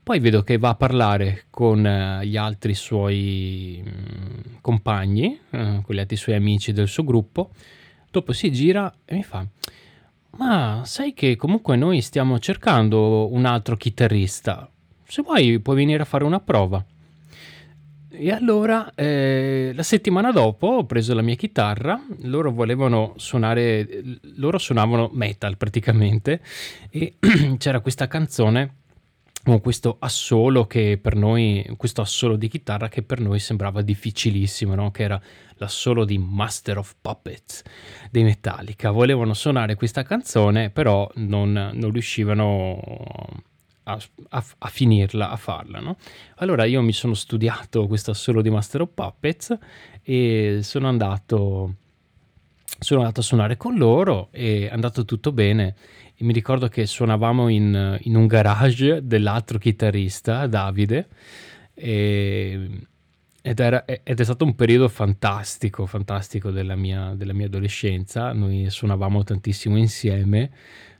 Poi 0.04 0.20
vedo 0.20 0.44
che 0.44 0.58
va 0.58 0.70
a 0.70 0.76
parlare 0.76 1.46
con 1.50 1.86
eh, 1.86 2.26
gli 2.26 2.36
altri 2.36 2.74
suoi 2.74 3.82
mm, 3.82 4.56
compagni, 4.60 5.40
eh, 5.50 5.82
con 5.82 5.96
gli 5.96 6.00
altri 6.00 6.18
suoi 6.18 6.36
amici 6.36 6.74
del 6.74 6.90
suo 6.90 7.06
gruppo. 7.06 7.52
Dopo 8.12 8.34
si 8.34 8.52
gira 8.52 8.94
e 9.06 9.16
mi 9.16 9.24
fa: 9.24 9.48
Ma 10.32 10.82
sai 10.84 11.14
che 11.14 11.38
comunque 11.38 11.78
noi 11.78 12.02
stiamo 12.02 12.38
cercando 12.40 13.32
un 13.32 13.46
altro 13.46 13.78
chitarrista. 13.78 14.70
Se 15.06 15.22
vuoi, 15.22 15.60
puoi 15.62 15.78
venire 15.78 16.02
a 16.02 16.06
fare 16.06 16.26
una 16.26 16.42
prova. 16.42 16.84
E 18.16 18.32
allora 18.32 18.92
eh, 18.94 19.72
la 19.74 19.82
settimana 19.82 20.32
dopo 20.32 20.68
ho 20.68 20.86
preso 20.86 21.16
la 21.16 21.24
mia 21.24 21.34
chitarra, 21.34 22.00
loro 22.22 22.52
volevano 22.52 23.14
suonare, 23.18 24.20
loro 24.36 24.60
suonavano 24.60 25.10
metal 25.14 25.58
praticamente 25.58 26.40
e 26.92 27.16
c'era 27.58 27.80
questa 27.80 28.08
canzone 28.08 28.82
con 29.44 29.60
questo 29.62 29.98
assolo 30.00 30.68
che 30.68 31.00
per 31.02 31.16
noi, 31.16 31.68
questo 31.76 32.02
assolo 32.02 32.36
di 32.36 32.48
chitarra 32.50 32.88
che 32.88 33.02
per 33.02 33.20
noi 33.20 33.40
sembrava 33.40 33.82
difficilissimo, 33.82 34.76
no? 34.76 34.92
che 34.92 35.04
era 35.04 35.20
l'assolo 35.56 36.06
di 36.06 36.20
Master 36.20 36.78
of 36.78 36.96
Puppets 37.02 37.64
dei 38.12 38.24
Metallica. 38.24 38.92
Volevano 38.92 39.34
suonare 39.34 39.74
questa 39.74 40.04
canzone 40.04 40.70
però 40.70 41.10
non, 41.16 41.72
non 41.74 41.92
riuscivano 41.92 42.80
a, 43.84 44.00
a, 44.30 44.46
a, 44.58 44.68
finirla, 44.68 45.30
a 45.30 45.36
farla. 45.36 45.80
No? 45.80 45.98
Allora 46.36 46.66
io 46.66 46.82
mi 46.82 46.94
sono 46.94 47.14
studiato 47.14 47.88
questo 47.88 48.12
assolo 48.12 48.42
di 48.42 48.50
Master 48.50 48.82
of 48.82 48.90
Puppets 48.94 49.58
e 50.02 50.60
sono 50.62 50.88
andato, 50.88 51.76
sono 52.80 53.02
andato 53.02 53.20
a 53.20 53.24
suonare 53.24 53.58
con 53.58 53.76
loro 53.76 54.30
e 54.32 54.68
è 54.68 54.74
andato 54.74 55.06
tutto 55.06 55.32
bene. 55.32 55.76
E 56.16 56.24
mi 56.24 56.34
ricordo 56.34 56.68
che 56.68 56.86
suonavamo 56.86 57.48
in, 57.48 57.98
in 58.02 58.16
un 58.16 58.28
garage 58.28 59.06
dell'altro 59.06 59.58
chitarrista, 59.58 60.46
Davide, 60.48 61.08
e, 61.74 62.70
ed, 63.42 63.60
era, 63.60 63.84
ed, 63.86 64.20
è 64.20 64.24
stato 64.24 64.46
un 64.46 64.56
periodo 64.56 64.88
fantastico, 64.88 65.86
fantastico 65.88 66.52
della 66.52 66.76
mia, 66.76 67.14
della 67.16 67.34
mia 67.34 67.48
adolescenza. 67.48 68.32
Noi 68.32 68.70
suonavamo 68.70 69.24
tantissimo 69.24 69.76
insieme 69.76 70.52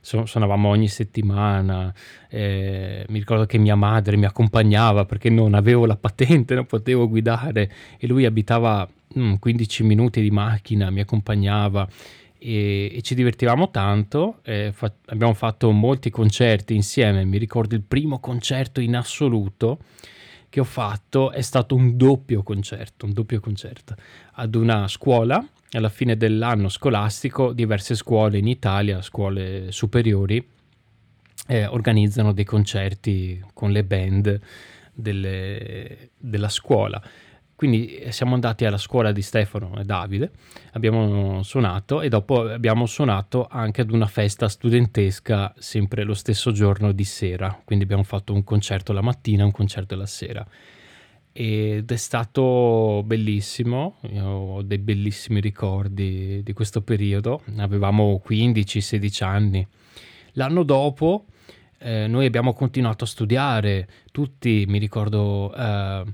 suonavamo 0.04 0.68
ogni 0.68 0.88
settimana, 0.88 1.92
eh, 2.28 3.06
mi 3.08 3.18
ricordo 3.18 3.46
che 3.46 3.56
mia 3.56 3.74
madre 3.74 4.16
mi 4.16 4.26
accompagnava 4.26 5.06
perché 5.06 5.30
non 5.30 5.54
avevo 5.54 5.86
la 5.86 5.96
patente, 5.96 6.54
non 6.54 6.66
potevo 6.66 7.08
guidare 7.08 7.70
e 7.98 8.06
lui 8.06 8.26
abitava 8.26 8.86
mm, 9.18 9.34
15 9.36 9.82
minuti 9.82 10.20
di 10.20 10.30
macchina, 10.30 10.90
mi 10.90 11.00
accompagnava 11.00 11.88
e, 12.38 12.92
e 12.94 13.00
ci 13.00 13.14
divertivamo 13.14 13.70
tanto, 13.70 14.40
eh, 14.42 14.70
fa- 14.74 14.92
abbiamo 15.06 15.32
fatto 15.32 15.70
molti 15.70 16.10
concerti 16.10 16.74
insieme, 16.74 17.24
mi 17.24 17.38
ricordo 17.38 17.74
il 17.74 17.82
primo 17.82 18.20
concerto 18.20 18.80
in 18.80 18.96
assoluto 18.96 19.78
che 20.54 20.60
ho 20.60 20.64
fatto 20.64 21.32
è 21.32 21.40
stato 21.40 21.74
un 21.74 21.96
doppio 21.96 22.44
concerto, 22.44 23.06
un 23.06 23.12
doppio 23.12 23.40
concerto 23.40 23.96
ad 24.34 24.54
una 24.54 24.86
scuola 24.86 25.44
alla 25.72 25.88
fine 25.88 26.16
dell'anno 26.16 26.68
scolastico 26.68 27.52
diverse 27.52 27.96
scuole 27.96 28.38
in 28.38 28.46
Italia, 28.46 29.02
scuole 29.02 29.72
superiori, 29.72 30.48
eh, 31.48 31.66
organizzano 31.66 32.30
dei 32.32 32.44
concerti 32.44 33.44
con 33.52 33.72
le 33.72 33.82
band 33.82 34.40
delle, 34.92 36.10
della 36.16 36.48
scuola. 36.48 37.02
Quindi 37.64 37.94
eh, 37.96 38.12
siamo 38.12 38.34
andati 38.34 38.66
alla 38.66 38.76
scuola 38.76 39.10
di 39.10 39.22
Stefano 39.22 39.78
e 39.78 39.84
Davide, 39.84 40.32
abbiamo 40.72 41.42
suonato 41.42 42.02
e 42.02 42.10
dopo 42.10 42.42
abbiamo 42.42 42.84
suonato 42.84 43.46
anche 43.50 43.80
ad 43.80 43.90
una 43.90 44.06
festa 44.06 44.50
studentesca 44.50 45.54
sempre 45.56 46.04
lo 46.04 46.12
stesso 46.12 46.52
giorno 46.52 46.92
di 46.92 47.04
sera. 47.04 47.58
Quindi 47.64 47.84
abbiamo 47.84 48.02
fatto 48.02 48.34
un 48.34 48.44
concerto 48.44 48.92
la 48.92 49.00
mattina 49.00 49.44
e 49.44 49.46
un 49.46 49.50
concerto 49.50 49.96
la 49.96 50.04
sera 50.04 50.46
ed 51.32 51.90
è 51.90 51.96
stato 51.96 53.02
bellissimo, 53.02 53.96
Io 54.12 54.26
ho 54.26 54.62
dei 54.62 54.76
bellissimi 54.76 55.40
ricordi 55.40 56.42
di 56.42 56.52
questo 56.52 56.82
periodo, 56.82 57.44
avevamo 57.56 58.20
15-16 58.28 59.24
anni. 59.24 59.66
L'anno 60.32 60.64
dopo 60.64 61.24
eh, 61.78 62.08
noi 62.08 62.26
abbiamo 62.26 62.52
continuato 62.52 63.04
a 63.04 63.06
studiare, 63.06 63.88
tutti, 64.12 64.66
mi 64.68 64.78
ricordo, 64.78 65.54
eh, 65.56 66.04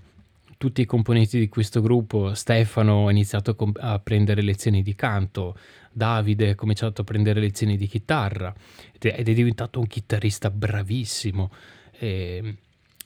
tutti 0.60 0.82
i 0.82 0.84
componenti 0.84 1.38
di 1.38 1.48
questo 1.48 1.80
gruppo, 1.80 2.34
Stefano 2.34 3.06
ha 3.06 3.10
iniziato 3.10 3.56
a, 3.78 3.98
prendere 3.98 4.42
lezioni 4.42 4.82
di 4.82 4.94
canto, 4.94 5.56
Davide 5.90 6.50
ha 6.50 6.54
cominciato 6.54 7.00
a 7.00 7.04
prendere 7.04 7.40
lezioni 7.40 7.78
di 7.78 7.86
chitarra 7.86 8.54
ed 8.92 9.26
è 9.26 9.32
diventato 9.32 9.80
un 9.80 9.86
chitarrista 9.86 10.50
bravissimo. 10.50 11.50
E, 11.92 12.56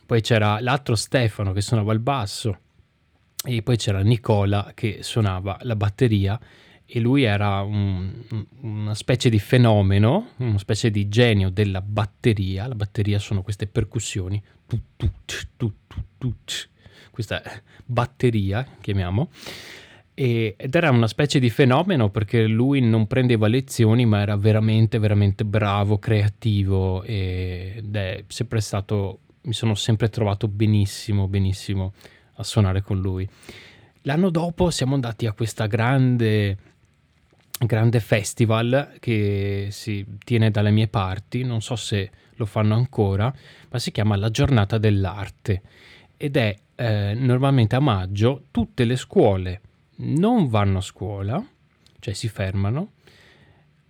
poi 0.04 0.20
c'era 0.20 0.58
l'altro 0.58 0.96
Stefano 0.96 1.52
che 1.52 1.60
suonava 1.60 1.92
il 1.92 2.00
basso 2.00 2.58
e 3.44 3.62
poi 3.62 3.76
c'era 3.76 4.00
Nicola 4.00 4.72
che 4.74 5.04
suonava 5.04 5.56
la 5.62 5.76
batteria 5.76 6.36
e 6.84 6.98
lui 6.98 7.22
era 7.22 7.60
un, 7.60 8.12
una 8.62 8.94
specie 8.96 9.30
di 9.30 9.38
fenomeno, 9.38 10.30
una 10.38 10.58
specie 10.58 10.90
di 10.90 11.08
genio 11.08 11.50
della 11.50 11.80
batteria. 11.80 12.66
La 12.66 12.74
batteria 12.74 13.20
sono 13.20 13.42
queste 13.42 13.68
percussioni, 13.68 14.42
questa 17.14 17.40
batteria 17.86 18.66
chiamiamo. 18.80 19.30
ed 20.14 20.74
era 20.74 20.90
una 20.90 21.06
specie 21.06 21.38
di 21.38 21.48
fenomeno 21.48 22.10
perché 22.10 22.46
lui 22.46 22.80
non 22.80 23.06
prendeva 23.06 23.46
lezioni 23.46 24.04
ma 24.04 24.20
era 24.20 24.36
veramente 24.36 24.98
veramente 24.98 25.44
bravo, 25.44 25.98
creativo 25.98 27.02
ed 27.04 27.94
è 27.94 28.24
sempre 28.26 28.60
stato 28.60 29.20
mi 29.42 29.52
sono 29.52 29.74
sempre 29.74 30.08
trovato 30.08 30.48
benissimo, 30.48 31.28
benissimo 31.28 31.92
a 32.36 32.42
suonare 32.42 32.80
con 32.80 33.00
lui. 33.00 33.28
L'anno 34.02 34.30
dopo 34.30 34.70
siamo 34.70 34.94
andati 34.94 35.26
a 35.26 35.32
questa 35.32 35.66
grande 35.66 36.56
grande 37.58 38.00
festival 38.00 38.96
che 38.98 39.68
si 39.70 40.04
tiene 40.24 40.50
dalle 40.50 40.72
mie 40.72 40.88
parti, 40.88 41.44
non 41.44 41.62
so 41.62 41.76
se 41.76 42.10
lo 42.34 42.46
fanno 42.46 42.74
ancora, 42.74 43.32
ma 43.70 43.78
si 43.78 43.92
chiama 43.92 44.16
la 44.16 44.30
giornata 44.30 44.78
dell'arte 44.78 45.62
ed 46.24 46.38
è 46.38 46.56
eh, 46.76 47.12
normalmente 47.12 47.76
a 47.76 47.80
maggio 47.80 48.44
tutte 48.50 48.86
le 48.86 48.96
scuole 48.96 49.60
non 49.96 50.48
vanno 50.48 50.78
a 50.78 50.80
scuola, 50.80 51.46
cioè 52.00 52.14
si 52.14 52.28
fermano 52.28 52.92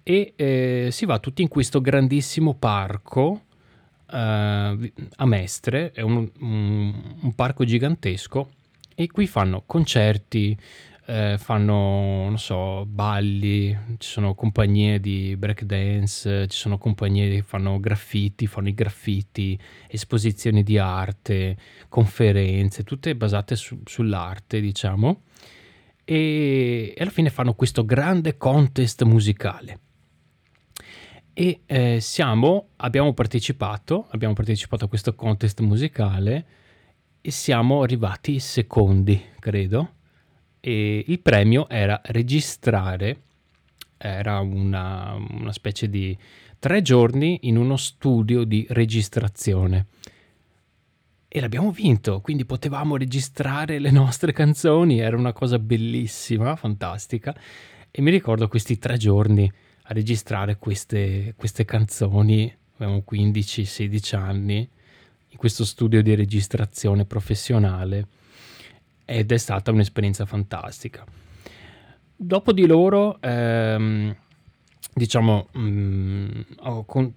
e 0.03 0.33
eh, 0.35 0.89
si 0.91 1.07
va 1.07 1.21
tutti 1.21 1.43
in 1.43 1.49
questo 1.49 1.81
grandissimo 1.81 2.55
parco 2.55 3.43
eh, 4.11 4.17
a 4.17 5.27
Mestre, 5.27 5.93
è 5.93 6.01
un, 6.01 6.29
un, 6.41 7.17
un 7.21 7.35
parco 7.37 7.63
gigantesco 7.65 8.51
e 8.97 9.07
qui 9.07 9.29
fanno 9.29 9.63
concerti, 9.65 10.59
eh, 11.07 11.37
fanno, 11.39 11.75
non 12.25 12.39
so, 12.39 12.87
balli, 12.87 13.77
ci 13.99 14.09
sono 14.09 14.35
compagnie 14.35 15.01
di 15.01 15.37
breakdance, 15.37 16.47
ci 16.49 16.57
sono 16.57 16.79
compagnie 16.79 17.29
che 17.29 17.43
fanno 17.43 17.79
graffiti, 17.79 18.47
fanno 18.47 18.69
i 18.69 18.75
graffiti, 18.75 19.59
esposizioni 19.89 20.63
di 20.63 20.79
arte, 20.79 21.57
conferenze, 21.89 22.85
tutte 22.85 23.15
basate 23.17 23.55
su, 23.57 23.81
sull'arte, 23.85 24.61
diciamo. 24.61 25.23
E, 26.05 26.95
e 26.97 27.01
alla 27.03 27.11
fine 27.11 27.31
fanno 27.31 27.55
questo 27.55 27.85
grande 27.85 28.37
contest 28.39 29.03
musicale. 29.03 29.81
E 31.35 31.63
eh, 31.67 32.01
siamo, 32.01 32.69
abbiamo 32.77 33.13
partecipato, 33.13 34.07
abbiamo 34.11 34.35
partecipato 34.35 34.87
a 34.87 34.89
questo 34.89 35.15
contest 35.15 35.61
musicale 35.61 36.47
e 37.21 37.31
siamo 37.31 37.83
arrivati 37.83 38.39
secondi, 38.39 39.21
credo 39.39 40.03
e 40.67 41.05
il 41.09 41.21
premio 41.21 41.69
era 41.69 42.01
registrare, 42.05 43.21
era 43.99 44.41
una, 44.41 45.13
una 45.13 45.53
specie 45.53 45.91
di 45.91 46.17
tre 46.59 46.81
giorni 46.81 47.41
in 47.43 47.59
uno 47.59 47.77
studio 47.77 48.45
di 48.45 48.65
registrazione. 48.71 49.89
E 51.29 51.41
l'abbiamo 51.41 51.71
vinto, 51.71 52.23
quindi 52.23 52.47
potevamo 52.47 52.97
registrare 52.97 53.79
le 53.79 53.91
nostre 53.91 54.33
canzoni, 54.33 55.01
era 55.01 55.19
una 55.19 55.35
cosa 55.35 55.59
bellissima, 55.59 56.57
fantastica. 56.57 57.37
E 57.91 58.01
mi 58.01 58.11
ricordo 58.11 58.49
questi 58.49 58.79
tre 58.79 58.97
giorni 58.97 59.45
a 59.83 59.93
registrare 59.93 60.57
queste, 60.57 61.35
queste 61.37 61.67
canzoni, 61.67 62.51
avevamo 62.77 63.05
15-16 63.07 64.17
anni, 64.17 64.67
in 65.29 65.37
questo 65.37 65.67
studio 65.67 66.03
di 66.03 66.15
registrazione 66.15 67.05
professionale 67.05 68.07
ed 69.05 69.33
è 69.33 69.37
stata 69.37 69.71
un'esperienza 69.71 70.27
fantastica. 70.27 71.05
Dopo 72.17 72.53
di 72.53 72.67
loro, 72.67 73.21
ehm, 73.21 74.15
diciamo, 74.95 75.49
mh, 75.53 75.61
mm, 75.61 76.41
ho, 76.61 76.85
con- 76.85 77.13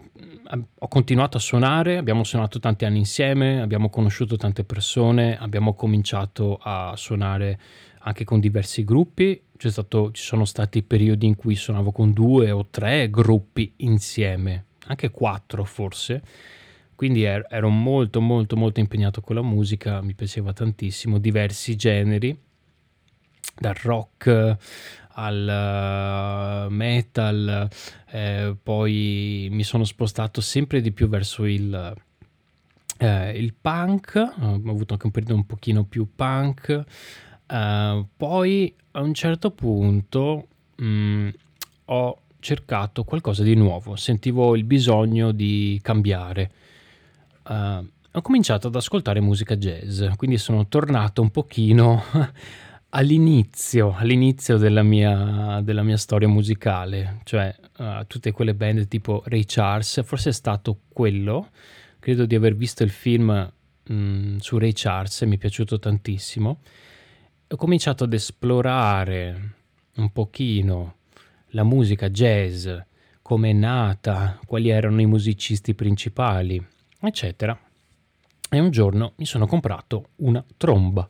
ho, 0.80 0.88
continuato 0.88 1.38
a 1.38 1.40
suonare, 1.40 1.98
abbiamo 1.98 2.24
suonato 2.24 2.60
tanti 2.60 2.86
anni 2.86 3.00
insieme, 3.00 3.62
abbiamo 3.62 3.90
conosciuto 3.90 4.36
tante 4.38 4.64
persone, 4.64 5.38
abbiamo 5.38 5.74
cominciato 5.76 6.60
a 6.62 6.94
suonare 6.96 7.60
anche 8.00 8.24
con 8.24 8.40
diversi 8.40 8.84
gruppi, 8.84 9.42
stato, 9.58 10.12
ci 10.12 10.24
sono 10.24 10.46
stati 10.46 10.82
periodi 10.82 11.26
in 11.26 11.36
cui 11.36 11.56
suonavo 11.56 11.92
con 11.92 12.14
due 12.14 12.52
o 12.52 12.68
tre 12.70 13.10
gruppi 13.10 13.74
insieme, 13.78 14.66
anche 14.88 15.12
quattro 15.12 15.64
forse 15.64 16.22
quindi 16.98 17.22
ero 17.22 17.70
molto 17.70 18.20
molto 18.22 18.58
molto 18.58 18.80
impegnato 18.80 19.22
con 19.22 19.36
la 19.36 19.44
musica, 19.44 20.02
mi 20.02 20.16
piaceva 20.16 20.52
tantissimo, 20.52 21.20
diversi 21.20 21.76
generi, 21.76 22.36
dal 23.56 23.76
rock 23.76 24.58
al 25.10 26.68
uh, 26.68 26.74
metal, 26.74 27.70
eh, 28.10 28.56
poi 28.62 29.48
mi 29.52 29.64
sono 29.64 29.84
spostato 29.84 30.42
sempre 30.42 30.82
di 30.82 30.92
più 30.92 31.08
verso 31.08 31.46
il, 31.46 31.96
eh, 32.98 33.30
il 33.38 33.54
punk, 33.54 34.16
ho 34.16 34.54
avuto 34.56 34.94
anche 34.94 35.06
un 35.06 35.12
periodo 35.12 35.36
un 35.36 35.46
pochino 35.46 35.84
più 35.84 36.08
punk, 36.16 36.84
uh, 37.46 38.08
poi 38.18 38.74
a 38.94 39.02
un 39.02 39.14
certo 39.14 39.52
punto 39.52 40.48
mh, 40.78 40.84
mm, 40.84 41.30
ho 41.86 42.22
cercato 42.40 43.04
qualcosa 43.04 43.44
di 43.44 43.54
nuovo, 43.54 43.96
sentivo 43.96 44.56
il 44.56 44.64
bisogno 44.64 45.32
di 45.32 45.80
cambiare 45.84 46.52
uh, 47.48 47.86
ho 48.12 48.22
cominciato 48.22 48.68
ad 48.68 48.76
ascoltare 48.76 49.20
musica 49.20 49.56
jazz, 49.56 50.04
quindi 50.16 50.38
sono 50.38 50.68
tornato 50.68 51.22
un 51.22 51.30
pochino 51.30 52.04
all'inizio, 52.90 53.94
all'inizio 53.96 54.58
della 54.58 54.82
mia, 54.84 55.62
della 55.64 55.84
mia 55.84 55.98
storia 55.98 56.28
musicale, 56.28 57.20
cioè 57.26 57.56
uh, 57.78 58.06
tutte 58.08 58.32
quelle 58.32 58.56
band 58.56 58.88
tipo 58.88 59.22
Ray 59.26 59.44
Charles, 59.46 60.04
forse 60.04 60.30
è 60.30 60.34
stato 60.34 60.80
quello, 60.90 61.50
credo 62.00 62.26
di 62.26 62.36
aver 62.36 62.56
visto 62.56 62.84
il 62.84 62.90
film 62.90 63.52
mh, 63.84 63.94
mm, 63.94 64.38
su 64.38 64.58
Ray 64.58 64.72
Charles, 64.74 65.22
mi 65.22 65.36
è 65.36 65.40
piaciuto 65.40 65.78
tantissimo, 65.78 66.60
ho 67.50 67.56
cominciato 67.56 68.06
ad 68.06 68.14
esplorare 68.14 69.54
un 69.98 70.12
pochino 70.12 70.96
la 71.52 71.64
musica 71.64 72.10
jazz, 72.10 72.68
come 73.22 73.52
è 73.52 73.54
nata, 73.54 74.40
quali 74.46 74.70
erano 74.70 75.02
i 75.02 75.06
musicisti 75.06 75.76
principali 75.76 76.66
eccetera. 77.02 77.58
E 78.50 78.60
un 78.60 78.72
giorno 78.72 79.14
mi 79.18 79.26
sono 79.26 79.46
comprato 79.46 80.10
una 80.18 80.44
tromba. 80.56 81.08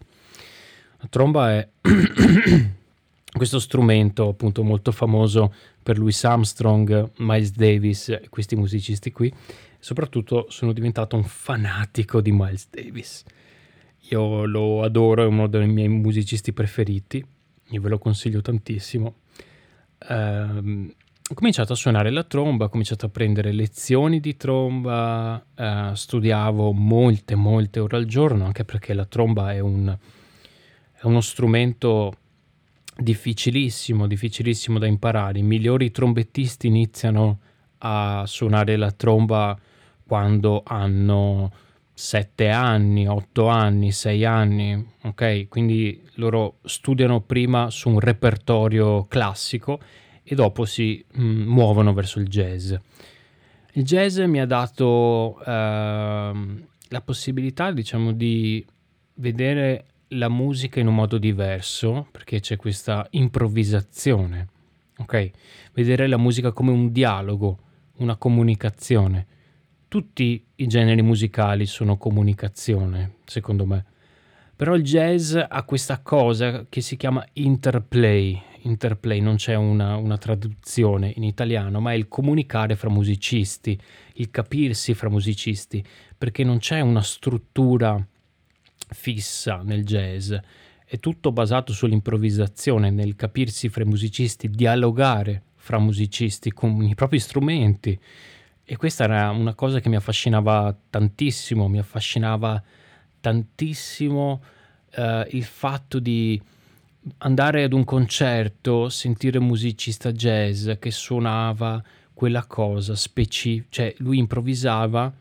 La 0.99 1.07
tromba 1.09 1.53
è 1.53 1.67
questo 3.31 3.59
strumento 3.59 4.29
appunto 4.29 4.63
molto 4.63 4.91
famoso 4.91 5.53
per 5.83 5.97
Louis 5.99 6.23
Armstrong, 6.23 7.11
Miles 7.17 7.51
Davis 7.51 8.19
questi 8.29 8.55
musicisti 8.55 9.11
qui. 9.11 9.31
Soprattutto 9.79 10.47
sono 10.49 10.73
diventato 10.73 11.15
un 11.15 11.23
fanatico 11.23 12.21
di 12.21 12.31
Miles 12.31 12.67
Davis. 12.69 13.23
Io 14.09 14.45
lo 14.45 14.83
adoro, 14.83 15.23
è 15.23 15.25
uno 15.25 15.47
dei 15.47 15.67
miei 15.67 15.89
musicisti 15.89 16.53
preferiti, 16.53 17.23
io 17.69 17.81
ve 17.81 17.89
lo 17.89 17.99
consiglio 17.99 18.41
tantissimo. 18.41 19.15
Um, 20.09 20.91
ho 21.29 21.33
cominciato 21.33 21.73
a 21.73 21.75
suonare 21.75 22.09
la 22.09 22.23
tromba, 22.23 22.65
ho 22.65 22.69
cominciato 22.69 23.07
a 23.07 23.09
prendere 23.09 23.51
lezioni 23.51 24.21
di 24.21 24.37
tromba, 24.37 25.43
eh, 25.55 25.91
studiavo 25.93 26.71
molte, 26.71 27.35
molte 27.35 27.81
ore 27.81 27.97
al 27.97 28.05
giorno, 28.05 28.45
anche 28.45 28.63
perché 28.63 28.93
la 28.93 29.03
tromba 29.03 29.51
è, 29.51 29.59
un, 29.59 29.93
è 30.93 31.05
uno 31.05 31.19
strumento 31.19 32.15
difficilissimo, 32.95 34.07
difficilissimo 34.07 34.79
da 34.79 34.87
imparare. 34.87 35.39
I 35.39 35.43
migliori 35.43 35.91
trombettisti 35.91 36.67
iniziano 36.67 37.39
a 37.79 38.23
suonare 38.25 38.77
la 38.77 38.91
tromba 38.91 39.59
quando 40.05 40.63
hanno 40.65 41.51
7 41.93 42.49
anni, 42.49 43.05
8 43.05 43.47
anni, 43.47 43.91
6 43.91 44.23
anni, 44.23 44.87
ok? 45.01 45.49
Quindi 45.49 46.01
loro 46.15 46.59
studiano 46.63 47.19
prima 47.19 47.69
su 47.69 47.89
un 47.89 47.99
repertorio 47.99 49.07
classico 49.07 49.79
e 50.29 50.35
dopo 50.35 50.65
si 50.65 51.03
mh, 51.09 51.23
mm, 51.23 51.47
muovono 51.47 51.93
verso 51.93 52.19
il 52.19 52.27
jazz. 52.27 52.73
Il 53.73 53.83
jazz 53.83 54.19
mi 54.19 54.41
ha 54.41 54.45
dato 54.45 55.37
uh, 55.39 55.43
la 55.43 57.01
possibilità, 57.03 57.71
diciamo, 57.71 58.11
di 58.11 58.65
vedere 59.15 59.85
la 60.09 60.27
musica 60.27 60.81
in 60.81 60.87
un 60.87 60.95
modo 60.95 61.17
diverso, 61.17 62.07
perché 62.11 62.41
c'è 62.41 62.57
questa 62.57 63.07
improvvisazione, 63.11 64.47
ok? 64.97 65.31
Vedere 65.73 66.07
la 66.07 66.17
musica 66.17 66.51
come 66.51 66.71
un 66.71 66.91
dialogo, 66.91 67.59
una 67.97 68.17
comunicazione. 68.17 69.27
Tutti 69.87 70.43
i 70.55 70.67
generi 70.67 71.01
musicali 71.01 71.65
sono 71.65 71.97
comunicazione, 71.97 73.19
secondo 73.25 73.65
me. 73.65 73.85
Però 74.57 74.75
il 74.75 74.83
jazz 74.83 75.35
ha 75.35 75.63
questa 75.63 75.99
cosa 75.99 76.65
che 76.67 76.81
si 76.81 76.97
chiama 76.97 77.23
interplay, 77.33 78.41
interplay, 78.67 79.19
non 79.19 79.35
c'è 79.35 79.55
una, 79.55 79.95
una, 79.95 80.17
traduzione 80.17 81.11
in 81.15 81.23
italiano, 81.23 81.79
ma 81.79 81.91
è 81.91 81.95
il 81.95 82.07
comunicare 82.07 82.75
fra 82.75 82.89
musicisti, 82.89 83.79
il 84.15 84.29
capirsi 84.29 84.93
fra 84.93 85.09
musicisti, 85.09 85.83
perché 86.17 86.43
non 86.43 86.59
c'è 86.59 86.81
una 86.81 87.01
struttura 87.01 88.05
fissa 88.89 89.61
nel 89.63 89.83
jazz, 89.83 90.33
è 90.85 90.99
tutto 90.99 91.31
basato 91.31 91.73
sull'improvvisazione, 91.73 92.91
nel 92.91 93.15
capirsi 93.15 93.69
fra 93.69 93.83
i 93.83 93.87
musicisti, 93.87 94.49
dialogare 94.49 95.43
fra 95.55 95.79
musicisti 95.79 96.51
con 96.53 96.81
i 96.83 96.95
propri 96.95 97.19
strumenti. 97.19 97.99
E 98.63 98.75
questa 98.77 99.03
era 99.03 99.29
una 99.31 99.53
cosa 99.53 99.79
che 99.79 99.89
mi 99.89 99.95
affascinava 99.95 100.77
tantissimo, 100.89 101.67
mi 101.67 101.79
affascinava 101.79 102.61
tantissimo 103.19 104.41
uh, 104.95 105.01
il 105.29 105.43
fatto 105.43 105.99
di 105.99 106.41
andare 107.19 107.63
ad 107.63 107.73
un 107.73 107.83
concerto, 107.83 108.89
sentire 108.89 109.37
un 109.37 109.45
musicista 109.45 110.11
jazz 110.11 110.71
che 110.79 110.91
suonava 110.91 111.83
quella 112.13 112.45
cosa 112.45 112.95
specifica, 112.95 113.67
cioè 113.69 113.95
lui 113.97 114.17
improvvisava 114.17 115.13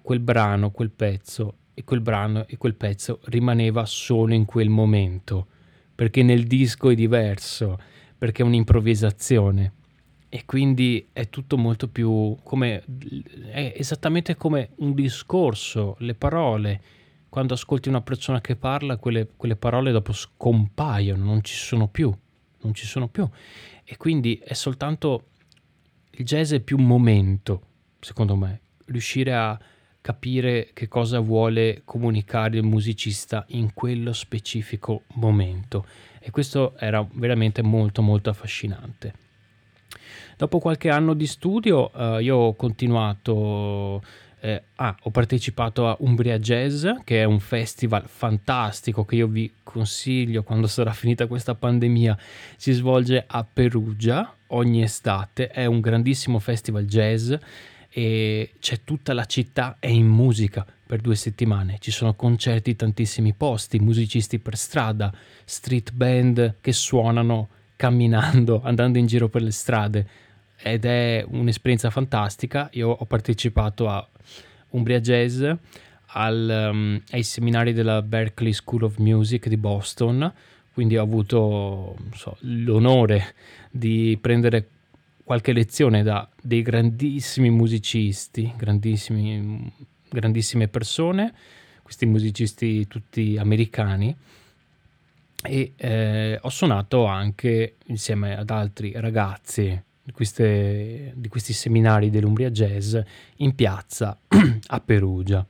quel 0.00 0.20
brano, 0.20 0.70
quel 0.70 0.90
pezzo 0.90 1.56
e 1.74 1.84
quel 1.84 2.00
brano 2.00 2.46
e 2.46 2.56
quel 2.56 2.74
pezzo 2.74 3.20
rimaneva 3.24 3.84
solo 3.84 4.34
in 4.34 4.44
quel 4.44 4.68
momento, 4.68 5.46
perché 5.94 6.22
nel 6.22 6.44
disco 6.44 6.90
è 6.90 6.94
diverso, 6.94 7.78
perché 8.16 8.42
è 8.42 8.46
un'improvvisazione 8.46 9.72
e 10.32 10.44
quindi 10.46 11.08
è 11.12 11.28
tutto 11.28 11.58
molto 11.58 11.88
più 11.88 12.36
come 12.44 12.84
è 13.50 13.74
esattamente 13.76 14.36
come 14.36 14.70
un 14.76 14.94
discorso, 14.94 15.96
le 15.98 16.14
parole. 16.14 16.80
Quando 17.30 17.54
ascolti 17.54 17.88
una 17.88 18.02
persona 18.02 18.40
che 18.40 18.56
parla, 18.56 18.96
quelle, 18.98 19.28
quelle 19.36 19.56
parole 19.56 19.92
dopo 19.92 20.12
scompaiono, 20.12 21.24
non 21.24 21.42
ci 21.42 21.54
sono 21.54 21.88
più, 21.88 22.12
non 22.62 22.74
ci 22.74 22.84
sono 22.84 23.08
più. 23.08 23.26
E 23.84 23.96
quindi 23.96 24.38
è 24.44 24.52
soltanto 24.52 25.28
il 26.10 26.24
jazz 26.24 26.52
è 26.52 26.60
più 26.60 26.76
momento, 26.76 27.62
secondo 28.00 28.36
me, 28.36 28.60
riuscire 28.86 29.32
a 29.32 29.58
capire 30.00 30.70
che 30.72 30.88
cosa 30.88 31.20
vuole 31.20 31.82
comunicare 31.84 32.56
il 32.56 32.64
musicista 32.64 33.44
in 33.48 33.74
quello 33.74 34.12
specifico 34.12 35.02
momento 35.14 35.86
e 36.20 36.30
questo 36.30 36.74
era 36.78 37.06
veramente 37.12 37.62
molto 37.62 38.02
molto 38.02 38.30
affascinante. 38.30 39.14
Dopo 40.36 40.58
qualche 40.58 40.88
anno 40.88 41.14
di 41.14 41.26
studio 41.26 41.92
eh, 41.92 42.22
io 42.22 42.36
ho 42.36 42.54
continuato 42.54 44.02
eh, 44.40 44.62
ah, 44.76 44.96
ho 45.02 45.10
partecipato 45.10 45.86
a 45.88 45.96
Umbria 46.00 46.38
Jazz, 46.38 46.86
che 47.04 47.20
è 47.20 47.24
un 47.24 47.40
festival 47.40 48.04
fantastico 48.06 49.04
che 49.04 49.16
io 49.16 49.26
vi 49.26 49.52
consiglio 49.62 50.42
quando 50.42 50.66
sarà 50.66 50.92
finita 50.92 51.26
questa 51.26 51.54
pandemia. 51.54 52.16
Si 52.56 52.72
svolge 52.72 53.24
a 53.26 53.44
Perugia 53.44 54.34
ogni 54.48 54.82
estate, 54.82 55.48
è 55.48 55.66
un 55.66 55.80
grandissimo 55.80 56.38
festival 56.38 56.84
jazz 56.84 57.32
e 57.92 58.52
c'è 58.60 58.80
tutta 58.84 59.12
la 59.12 59.24
città 59.24 59.76
è 59.78 59.88
in 59.88 60.06
musica 60.06 60.64
per 60.86 61.00
due 61.00 61.16
settimane. 61.16 61.76
Ci 61.78 61.90
sono 61.90 62.14
concerti 62.14 62.70
in 62.70 62.76
tantissimi 62.76 63.32
posti, 63.32 63.78
musicisti 63.78 64.38
per 64.38 64.56
strada, 64.56 65.12
street 65.44 65.92
band 65.92 66.56
che 66.60 66.72
suonano 66.72 67.48
camminando, 67.76 68.60
andando 68.64 68.98
in 68.98 69.06
giro 69.06 69.28
per 69.28 69.42
le 69.42 69.52
strade 69.52 70.06
ed 70.62 70.84
è 70.84 71.24
un'esperienza 71.28 71.90
fantastica. 71.90 72.68
Io 72.72 72.88
ho 72.88 73.04
partecipato 73.06 73.88
a 73.88 74.06
Umbria 74.70 75.00
Jazz 75.00 75.42
al, 76.12 76.68
um, 76.72 77.02
ai 77.10 77.22
seminari 77.22 77.72
della 77.72 78.02
Berkeley 78.02 78.52
School 78.52 78.82
of 78.82 78.98
Music 78.98 79.48
di 79.48 79.56
Boston, 79.56 80.32
quindi 80.72 80.96
ho 80.96 81.02
avuto 81.02 81.96
so, 82.14 82.36
l'onore 82.40 83.34
di 83.70 84.18
prendere 84.20 84.68
qualche 85.24 85.52
lezione 85.52 86.02
da 86.02 86.28
dei 86.42 86.62
grandissimi 86.62 87.50
musicisti, 87.50 88.52
grandissimi, 88.56 89.72
grandissime 90.08 90.68
persone, 90.68 91.32
questi 91.82 92.06
musicisti 92.06 92.86
tutti 92.86 93.36
americani. 93.38 94.14
E 95.42 95.72
eh, 95.76 96.38
ho 96.42 96.48
suonato 96.50 97.06
anche 97.06 97.76
insieme 97.86 98.36
ad 98.36 98.50
altri 98.50 98.92
ragazzi 98.96 99.82
di, 100.10 100.12
queste, 100.12 101.12
di 101.14 101.28
questi 101.28 101.52
seminari 101.52 102.10
dell'Umbria 102.10 102.50
Jazz 102.50 102.96
in 103.36 103.54
piazza 103.54 104.18
a 104.66 104.80
Perugia 104.80 105.46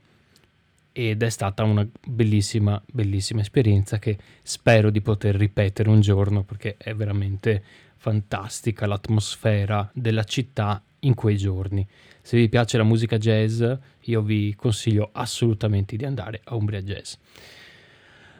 ed 0.93 1.23
è 1.23 1.29
stata 1.29 1.63
una 1.63 1.87
bellissima, 2.05 2.81
bellissima 2.85 3.41
esperienza 3.41 3.97
che 3.97 4.17
spero 4.43 4.89
di 4.89 5.01
poter 5.01 5.35
ripetere 5.35 5.89
un 5.89 6.01
giorno 6.01 6.43
perché 6.43 6.75
è 6.77 6.93
veramente 6.93 7.63
fantastica 7.97 8.85
l'atmosfera 8.85 9.89
della 9.93 10.23
città 10.23 10.81
in 10.99 11.15
quei 11.15 11.37
giorni. 11.37 11.87
Se 12.21 12.37
vi 12.37 12.49
piace 12.49 12.77
la 12.77 12.83
musica 12.83 13.17
jazz, 13.17 13.63
io 14.01 14.21
vi 14.21 14.53
consiglio 14.55 15.09
assolutamente 15.11 15.95
di 15.95 16.05
andare 16.05 16.41
a 16.43 16.55
Umbria 16.55 16.81
Jazz. 16.81 17.13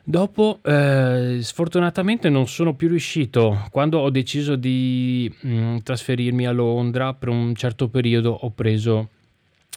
Dopo, 0.04 0.60
eh, 0.64 1.40
sfortunatamente 1.42 2.30
non 2.30 2.48
sono 2.48 2.74
più 2.74 2.88
riuscito. 2.90 3.68
Quando 3.70 4.00
ho 4.00 4.10
deciso 4.10 4.56
di 4.56 5.32
mh, 5.42 5.54
mm, 5.54 5.78
trasferirmi 5.80 6.48
a 6.48 6.52
Londra, 6.52 7.14
per 7.14 7.30
un 7.30 7.54
certo 7.54 7.88
periodo 7.88 8.32
ho 8.32 8.50
preso 8.50 9.10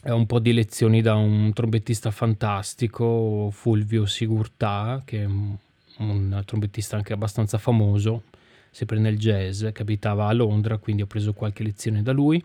eh, 0.03 0.13
un 0.13 0.25
po' 0.25 0.39
di 0.39 0.55
lezioni 0.55 1.03
da 1.03 1.15
un 1.15 1.53
trombettista 1.53 2.11
fantastico, 2.11 3.51
Fulvio 3.53 4.07
Sigurtà, 4.07 5.03
che 5.05 5.23
è 5.23 5.25
un, 5.27 5.55
un 5.99 6.43
trombettista 6.47 6.97
anche 6.97 7.13
abbastanza 7.13 7.59
famoso, 7.59 8.23
sempre 8.71 8.99
nel 8.99 9.19
jazz, 9.19 9.67
che 9.73 9.83
abitava 9.83 10.27
a 10.27 10.33
Londra, 10.33 10.79
quindi 10.79 11.03
ho 11.03 11.07
preso 11.07 11.35
qualche 11.35 11.63
lezione 11.63 12.03
da 12.03 12.13
lui 12.13 12.43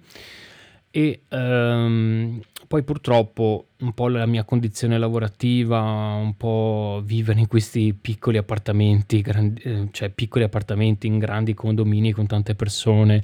e 0.91 1.21
um, 1.29 2.39
poi 2.67 2.83
purtroppo 2.83 3.67
un 3.79 3.93
po' 3.93 4.07
la 4.09 4.25
mia 4.25 4.43
condizione 4.43 4.97
lavorativa, 4.97 5.79
un 5.79 6.35
po' 6.35 7.01
vivere 7.03 7.39
in 7.39 7.47
questi 7.47 7.93
piccoli 7.93 8.37
appartamenti, 8.37 9.21
grandi, 9.21 9.61
eh, 9.61 9.87
cioè 9.91 10.09
piccoli 10.09 10.43
appartamenti 10.43 11.07
in 11.07 11.17
grandi 11.17 11.53
condomini 11.53 12.11
con 12.11 12.27
tante 12.27 12.55
persone, 12.55 13.23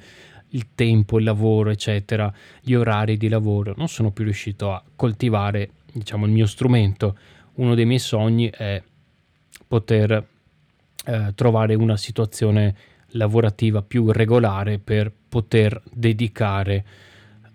il 0.49 0.67
tempo, 0.73 1.17
il 1.17 1.25
lavoro, 1.25 1.69
eccetera, 1.69 2.31
gli 2.61 2.73
orari 2.73 3.17
di 3.17 3.27
lavoro, 3.27 3.73
non 3.77 3.87
sono 3.87 4.11
più 4.11 4.23
riuscito 4.23 4.71
a 4.71 4.83
coltivare, 4.95 5.71
diciamo, 5.91 6.25
il 6.25 6.31
mio 6.31 6.45
strumento. 6.45 7.17
Uno 7.55 7.75
dei 7.75 7.85
miei 7.85 7.99
sogni 7.99 8.49
è 8.49 8.81
poter 9.67 10.27
eh, 11.05 11.31
trovare 11.35 11.75
una 11.75 11.97
situazione 11.97 12.75
lavorativa 13.09 13.81
più 13.81 14.11
regolare 14.11 14.79
per 14.79 15.11
poter 15.29 15.81
dedicare 15.91 16.85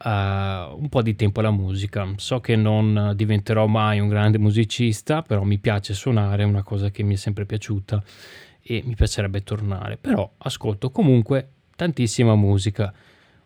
uh, 0.04 0.08
un 0.08 0.88
po' 0.88 1.02
di 1.02 1.14
tempo 1.14 1.40
alla 1.40 1.50
musica. 1.50 2.06
So 2.16 2.40
che 2.40 2.56
non 2.56 3.12
diventerò 3.14 3.66
mai 3.66 4.00
un 4.00 4.08
grande 4.08 4.38
musicista, 4.38 5.22
però 5.22 5.42
mi 5.42 5.58
piace 5.58 5.94
suonare, 5.94 6.42
è 6.42 6.46
una 6.46 6.62
cosa 6.62 6.90
che 6.90 7.02
mi 7.02 7.14
è 7.14 7.16
sempre 7.16 7.44
piaciuta 7.44 8.02
e 8.62 8.82
mi 8.84 8.94
piacerebbe 8.94 9.42
tornare. 9.42 9.96
Però 9.96 10.30
ascolto 10.38 10.90
comunque 10.90 11.48
tantissima 11.76 12.34
musica, 12.34 12.92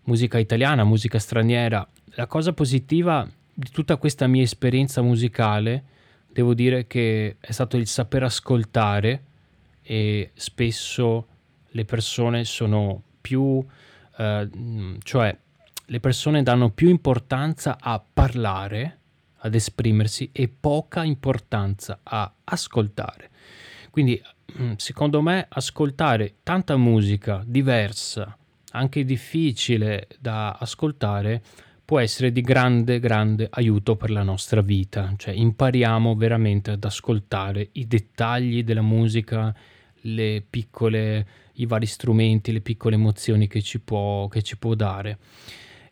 musica 0.04 0.38
italiana, 0.38 0.84
musica 0.84 1.18
straniera. 1.18 1.86
La 2.16 2.26
cosa 2.26 2.52
positiva 2.52 3.28
di 3.52 3.70
tutta 3.70 3.96
questa 3.96 4.26
mia 4.26 4.42
esperienza 4.42 5.02
musicale, 5.02 5.84
devo 6.30 6.54
dire 6.54 6.86
che 6.86 7.36
è 7.38 7.52
stato 7.52 7.76
il 7.76 7.86
saper 7.86 8.24
ascoltare 8.24 9.22
e 9.82 10.30
spesso 10.34 11.26
le 11.68 11.84
persone 11.84 12.44
sono 12.44 13.02
più, 13.20 13.64
eh, 14.16 14.48
cioè 15.02 15.36
le 15.86 16.00
persone 16.00 16.42
danno 16.42 16.70
più 16.70 16.88
importanza 16.88 17.76
a 17.80 18.02
parlare, 18.12 18.98
ad 19.38 19.54
esprimersi 19.54 20.30
e 20.32 20.48
poca 20.48 21.04
importanza 21.04 22.00
a 22.02 22.32
ascoltare. 22.44 23.30
Quindi 23.90 24.20
mm, 24.60 24.72
secondo 24.76 25.20
me 25.20 25.46
ascoltare 25.48 26.36
tanta 26.42 26.76
musica 26.76 27.42
diversa, 27.46 28.36
anche 28.72 29.04
difficile 29.04 30.08
da 30.18 30.52
ascoltare, 30.52 31.42
può 31.84 32.00
essere 32.00 32.32
di 32.32 32.40
grande, 32.40 32.98
grande 32.98 33.46
aiuto 33.50 33.96
per 33.96 34.10
la 34.10 34.22
nostra 34.22 34.62
vita. 34.62 35.12
Cioè 35.16 35.34
impariamo 35.34 36.16
veramente 36.16 36.70
ad 36.70 36.84
ascoltare 36.84 37.68
i 37.72 37.86
dettagli 37.86 38.64
della 38.64 38.82
musica, 38.82 39.54
le 40.06 40.42
piccole, 40.48 41.26
i 41.54 41.66
vari 41.66 41.86
strumenti, 41.86 42.52
le 42.52 42.60
piccole 42.60 42.94
emozioni 42.94 43.46
che 43.46 43.60
ci 43.60 43.80
può, 43.80 44.26
che 44.28 44.42
ci 44.42 44.56
può 44.56 44.74
dare. 44.74 45.18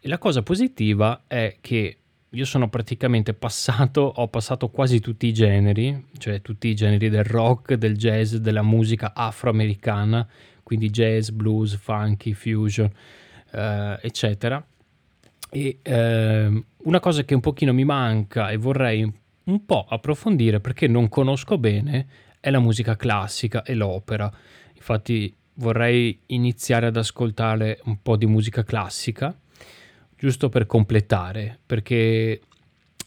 E 0.04 0.08
la 0.08 0.18
cosa 0.18 0.42
positiva 0.42 1.22
è 1.28 1.58
che 1.60 1.96
io 2.28 2.44
sono 2.44 2.68
praticamente 2.68 3.34
passato, 3.34 4.00
ho 4.00 4.26
passato 4.26 4.68
quasi 4.68 4.98
tutti 4.98 5.28
i 5.28 5.32
generi, 5.32 6.06
cioè 6.18 6.42
tutti 6.42 6.66
i 6.66 6.74
generi 6.74 7.08
del 7.08 7.22
rock, 7.22 7.74
del 7.74 7.96
jazz, 7.96 8.34
della 8.34 8.62
musica 8.62 9.12
afroamericana, 9.14 10.26
quindi 10.64 10.90
jazz, 10.90 11.28
blues, 11.28 11.76
funky, 11.76 12.32
fusion, 12.32 12.90
eh, 13.52 13.98
eccetera. 14.02 14.66
E 15.48 15.78
eh, 15.80 16.64
una 16.78 16.98
cosa 16.98 17.22
che 17.22 17.34
un 17.34 17.40
pochino 17.40 17.72
mi 17.72 17.84
manca 17.84 18.50
e 18.50 18.56
vorrei 18.56 19.08
un 19.44 19.64
po' 19.64 19.86
approfondire 19.88 20.58
perché 20.58 20.88
non 20.88 21.08
conosco 21.08 21.58
bene 21.58 22.06
è 22.40 22.50
la 22.50 22.58
musica 22.58 22.96
classica 22.96 23.62
e 23.62 23.74
l'opera. 23.74 24.28
Infatti 24.74 25.32
vorrei 25.54 26.18
iniziare 26.26 26.86
ad 26.86 26.96
ascoltare 26.96 27.78
un 27.84 28.02
po' 28.02 28.16
di 28.16 28.26
musica 28.26 28.64
classica 28.64 29.32
giusto 30.22 30.48
per 30.48 30.66
completare, 30.66 31.58
perché 31.66 32.40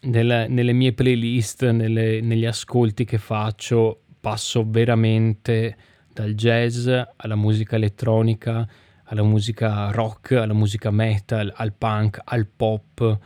nella, 0.01 0.47
nelle 0.47 0.73
mie 0.73 0.91
playlist, 0.91 1.69
nelle, 1.69 2.19
negli 2.19 2.43
ascolti 2.43 3.05
che 3.05 3.17
faccio, 3.19 4.01
passo 4.19 4.65
veramente 4.67 5.77
dal 6.11 6.33
jazz 6.33 6.89
alla 7.15 7.35
musica 7.35 7.77
elettronica, 7.77 8.67
alla 9.05 9.23
musica 9.23 9.91
rock, 9.91 10.33
alla 10.33 10.51
musica 10.51 10.91
metal, 10.91 11.53
al 11.55 11.71
punk, 11.71 12.19
al 12.21 12.47
pop, 12.47 13.19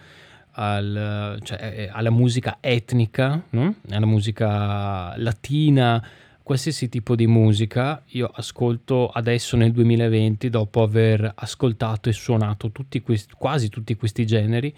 al, 0.51 1.39
cioè, 1.41 1.73
eh, 1.75 1.89
alla 1.91 2.11
musica 2.11 2.57
etnica, 2.59 3.43
no? 3.49 3.73
alla 3.89 4.05
musica 4.05 5.17
latina, 5.17 6.07
qualsiasi 6.49 6.89
tipo 6.89 7.13
di 7.13 7.27
musica 7.27 8.01
io 8.07 8.25
ascolto 8.25 9.07
adesso 9.07 9.55
nel 9.55 9.71
2020 9.71 10.49
dopo 10.49 10.81
aver 10.81 11.31
ascoltato 11.35 12.09
e 12.09 12.11
suonato 12.11 12.71
tutti 12.71 13.01
questi, 13.01 13.35
quasi 13.37 13.69
tutti 13.69 13.95
questi 13.95 14.25
generi 14.25 14.75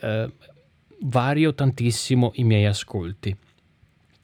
eh, 0.00 0.32
vario 1.02 1.54
tantissimo 1.54 2.32
i 2.34 2.42
miei 2.42 2.66
ascolti 2.66 3.36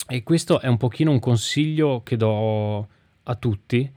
e 0.09 0.23
questo 0.25 0.61
è 0.61 0.67
un 0.67 0.77
pochino 0.77 1.13
un 1.13 1.21
consiglio 1.21 2.03
che 2.03 2.17
do 2.17 2.89
a 3.23 3.35
tutti 3.37 3.93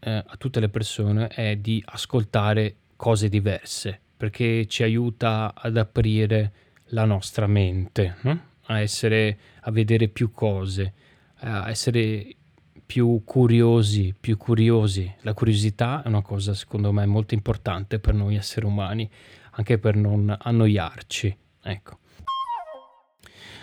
eh, 0.00 0.24
a 0.26 0.36
tutte 0.36 0.58
le 0.58 0.70
persone 0.70 1.28
è 1.28 1.54
di 1.54 1.80
ascoltare 1.86 2.74
cose 2.96 3.28
diverse, 3.28 4.00
perché 4.16 4.66
ci 4.66 4.82
aiuta 4.82 5.54
ad 5.54 5.76
aprire 5.76 6.52
la 6.86 7.04
nostra 7.04 7.46
mente, 7.46 8.16
no? 8.22 8.46
a 8.62 8.80
essere, 8.80 9.38
a 9.60 9.70
vedere 9.70 10.08
più 10.08 10.32
cose, 10.32 10.92
essere 11.40 12.36
più 12.88 13.20
curiosi, 13.24 14.14
più 14.18 14.38
curiosi. 14.38 15.12
La 15.20 15.34
curiosità 15.34 16.02
è 16.02 16.08
una 16.08 16.22
cosa 16.22 16.54
secondo 16.54 16.90
me 16.90 17.04
molto 17.04 17.34
importante 17.34 17.98
per 17.98 18.14
noi 18.14 18.36
esseri 18.36 18.64
umani, 18.64 19.08
anche 19.52 19.78
per 19.78 19.94
non 19.94 20.34
annoiarci. 20.36 21.36
Ecco. 21.64 21.98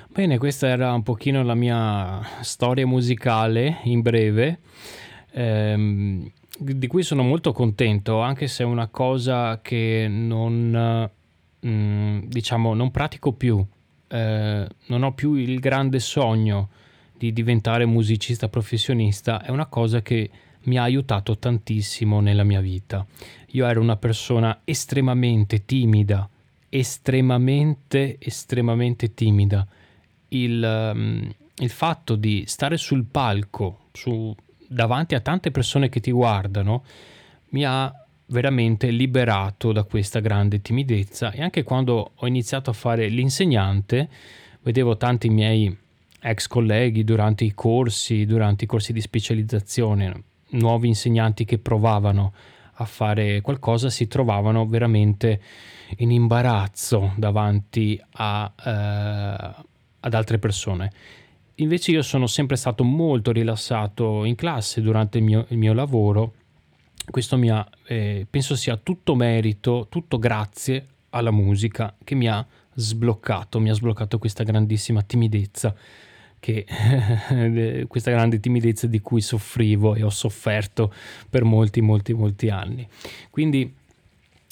Bene, 0.07 0.37
questa 0.37 0.67
era 0.67 0.93
un 0.93 1.01
pochino 1.01 1.43
la 1.43 1.55
mia 1.55 2.21
storia 2.41 2.85
musicale 2.85 3.79
in 3.85 4.01
breve, 4.01 4.59
ehm, 5.31 6.31
di 6.59 6.87
cui 6.87 7.01
sono 7.01 7.23
molto 7.23 7.51
contento, 7.51 8.21
anche 8.21 8.47
se 8.47 8.63
è 8.63 8.65
una 8.65 8.87
cosa 8.87 9.59
che 9.61 10.05
non, 10.07 11.09
mm, 11.65 12.19
diciamo, 12.27 12.75
non 12.75 12.91
pratico 12.91 13.33
più. 13.33 13.65
Eh, 14.07 14.67
non 14.85 15.03
ho 15.03 15.13
più 15.13 15.33
il 15.33 15.59
grande 15.59 15.99
sogno 15.99 16.69
di 17.17 17.31
diventare 17.33 17.85
musicista 17.85 18.49
professionista, 18.49 19.41
è 19.41 19.49
una 19.49 19.67
cosa 19.67 20.01
che 20.01 20.29
mi 20.63 20.77
ha 20.77 20.83
aiutato 20.83 21.37
tantissimo 21.37 22.19
nella 22.19 22.43
mia 22.43 22.61
vita. 22.61 23.05
Io 23.51 23.65
ero 23.65 23.81
una 23.81 23.97
persona 23.97 24.61
estremamente 24.63 25.65
timida, 25.65 26.27
estremamente, 26.69 28.17
estremamente 28.19 29.13
timida. 29.13 29.65
Il, 30.29 30.91
um, 30.93 31.33
il 31.57 31.69
fatto 31.69 32.15
di 32.15 32.43
stare 32.47 32.77
sul 32.77 33.05
palco, 33.05 33.87
su, 33.93 34.35
davanti 34.67 35.15
a 35.15 35.21
tante 35.21 35.51
persone 35.51 35.89
che 35.89 35.99
ti 35.99 36.11
guardano, 36.11 36.83
mi 37.49 37.63
ha 37.63 37.93
veramente 38.27 38.89
liberato 38.89 39.71
da 39.71 39.83
questa 39.83 40.19
grande 40.19 40.61
timidezza 40.61 41.31
e 41.31 41.41
anche 41.43 41.63
quando 41.63 42.11
ho 42.15 42.27
iniziato 42.27 42.71
a 42.71 42.73
fare 42.73 43.07
l'insegnante, 43.07 44.09
vedevo 44.63 44.97
tanti 44.97 45.29
miei 45.29 45.77
ex 46.25 46.47
colleghi 46.47 47.03
durante 47.03 47.43
i 47.43 47.53
corsi, 47.53 48.25
durante 48.25 48.63
i 48.63 48.67
corsi 48.67 48.93
di 48.93 49.01
specializzazione, 49.01 50.23
nuovi 50.49 50.87
insegnanti 50.87 51.45
che 51.45 51.59
provavano 51.59 52.33
a 52.77 52.85
fare 52.85 53.41
qualcosa 53.41 53.89
si 53.89 54.07
trovavano 54.07 54.65
veramente 54.65 55.39
in 55.97 56.11
imbarazzo 56.11 57.13
davanti 57.15 58.01
a, 58.13 58.51
eh, 58.57 59.63
ad 59.99 60.13
altre 60.13 60.39
persone. 60.39 60.91
Invece 61.55 61.91
io 61.91 62.01
sono 62.01 62.27
sempre 62.27 62.57
stato 62.57 62.83
molto 62.83 63.31
rilassato 63.31 64.25
in 64.25 64.35
classe 64.35 64.81
durante 64.81 65.19
il 65.19 65.23
mio, 65.23 65.45
il 65.49 65.57
mio 65.57 65.73
lavoro. 65.73 66.33
Questo 67.09 67.37
mi 67.37 67.49
ha, 67.49 67.65
eh, 67.85 68.27
penso 68.29 68.55
sia 68.55 68.75
tutto 68.75 69.15
merito, 69.15 69.87
tutto 69.89 70.19
grazie 70.19 70.87
alla 71.11 71.31
musica 71.31 71.95
che 72.03 72.15
mi 72.15 72.27
ha 72.27 72.45
sbloccato, 72.73 73.61
mi 73.61 73.69
ha 73.69 73.73
sbloccato 73.73 74.17
questa 74.17 74.43
grandissima 74.43 75.01
timidezza 75.01 75.73
che 76.45 76.63
questa 77.87 78.11
grande 78.11 78.39
timidezza 78.39 78.85
di 78.85 79.01
cui 79.01 79.21
soffrivo 79.21 79.95
e 79.95 80.03
ho 80.03 80.11
sofferto 80.11 80.93
per 81.27 81.43
molti, 81.43 81.81
molti, 81.81 82.13
molti 82.13 82.49
anni. 82.49 82.87
Quindi 83.31 83.73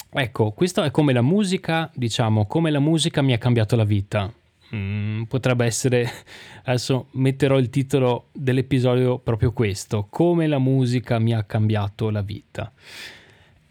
ecco, 0.09 0.51
questo 0.51 0.81
è 0.81 0.89
come 0.89 1.13
la 1.13 1.21
musica, 1.21 1.91
diciamo, 1.93 2.47
come 2.47 2.71
la 2.71 2.79
musica 2.79 3.21
mi 3.21 3.33
ha 3.33 3.37
cambiato 3.37 3.75
la 3.75 3.83
vita. 3.83 4.33
Mm, 4.75 5.23
potrebbe 5.23 5.65
essere, 5.65 6.09
adesso 6.65 7.09
metterò 7.11 7.59
il 7.59 7.69
titolo 7.69 8.29
dell'episodio 8.31 9.19
proprio 9.19 9.51
questo, 9.51 10.07
come 10.09 10.47
la 10.47 10.57
musica 10.57 11.19
mi 11.19 11.35
ha 11.35 11.43
cambiato 11.43 12.09
la 12.09 12.21
vita. 12.21 12.71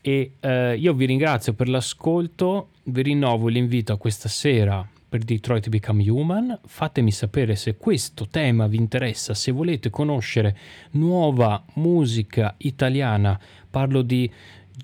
E 0.01 0.35
eh, 0.39 0.77
io 0.77 0.95
vi 0.95 1.07
ringrazio 1.07 1.55
per 1.55 1.69
l'ascolto, 1.69 2.69
vi 2.85 3.03
rinnovo 3.03 3.49
l'invito 3.49 3.93
a 3.93 3.97
questa 3.97 4.29
sera 4.29 4.89
per 5.13 5.25
Detroit 5.25 5.69
Become 5.69 6.09
Human. 6.09 6.59
Fatemi 6.65 7.13
sapere 7.13 7.55
se 7.55 7.77
questo 7.77 8.29
tema 8.29 8.67
vi 8.67 8.79
interessa, 8.79 9.35
se 9.35 9.53
volete 9.53 9.91
conoscere 9.91 10.57
nuova 10.93 11.63
musica 11.75 12.55
italiana. 12.57 13.39
Parlo 13.69 14.01
di 14.01 14.31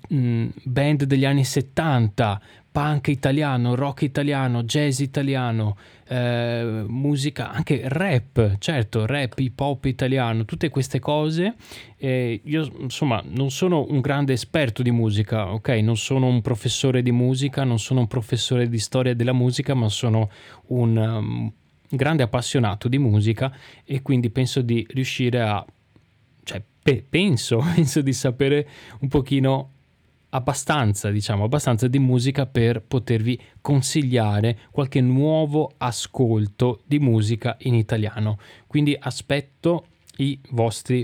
mh, 0.09 0.15
mm, 0.15 0.47
band 0.65 1.05
degli 1.05 1.25
anni 1.25 1.43
70, 1.43 2.39
punk 2.71 3.07
italiano, 3.07 3.73
rock 3.73 4.03
italiano, 4.03 4.61
jazz 4.61 4.99
italiano, 4.99 5.77
eh, 6.11 6.85
musica, 6.87 7.51
anche 7.51 7.83
rap, 7.85 8.57
certo, 8.57 9.05
rap, 9.05 9.37
hip 9.37 9.59
hop 9.59 9.85
italiano, 9.85 10.43
tutte 10.43 10.69
queste 10.69 10.97
cose. 10.99 11.53
Eh, 11.97 12.41
io 12.43 12.67
insomma 12.79 13.21
non 13.23 13.51
sono 13.51 13.85
un 13.87 14.01
grande 14.01 14.33
esperto 14.33 14.81
di 14.81 14.89
musica, 14.89 15.53
ok? 15.53 15.69
Non 15.69 15.97
sono 15.97 16.25
un 16.25 16.41
professore 16.41 17.03
di 17.03 17.11
musica, 17.11 17.63
non 17.63 17.77
sono 17.77 17.99
un 17.99 18.07
professore 18.07 18.67
di 18.67 18.79
storia 18.79 19.13
della 19.13 19.33
musica, 19.33 19.75
ma 19.75 19.87
sono 19.87 20.31
un 20.67 20.97
um, 20.97 21.51
grande 21.87 22.23
appassionato 22.23 22.87
di 22.87 22.97
musica 22.97 23.55
e 23.85 24.01
quindi 24.01 24.31
penso 24.31 24.61
di 24.61 24.85
riuscire 24.89 25.41
a... 25.41 25.63
cioè 26.43 26.59
pe- 26.81 27.05
penso, 27.07 27.59
penso 27.75 28.01
di 28.01 28.13
sapere 28.13 28.67
un 29.01 29.09
pochino 29.09 29.73
abbastanza, 30.29 31.09
diciamo, 31.09 31.43
abbastanza 31.43 31.87
di 31.87 31.99
musica 31.99 32.45
per 32.45 32.81
potervi 32.81 33.37
consigliare 33.61 34.59
qualche 34.71 35.01
nuovo 35.01 35.73
ascolto 35.77 36.81
di 36.85 36.99
musica 36.99 37.57
in 37.61 37.73
italiano. 37.73 38.37
Quindi 38.67 38.95
aspetto 38.99 39.87
i 40.17 40.39
vostri 40.51 41.03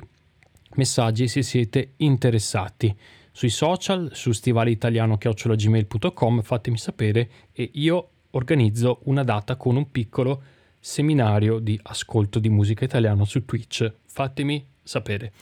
messaggi 0.76 1.28
se 1.28 1.42
siete 1.42 1.94
interessati. 1.98 2.96
Sui 3.32 3.50
social, 3.50 4.12
su 4.14 4.32
stivaleitaliano.gmail.com 4.32 6.42
fatemi 6.42 6.78
sapere 6.78 7.30
e 7.52 7.72
io 7.74 8.10
organizzo 8.32 9.02
una 9.06 9.24
data 9.24 9.56
con 9.56 9.76
un 9.76 9.90
piccolo 9.92 10.42
seminario 10.80 11.60
di 11.60 11.80
ascolto 11.84 12.40
di 12.40 12.50
musica 12.50 12.86
italiana 12.86 13.26
su 13.26 13.44
Twitch. 13.44 13.92
Fatemi 14.06 14.66
sapere. 14.84 15.34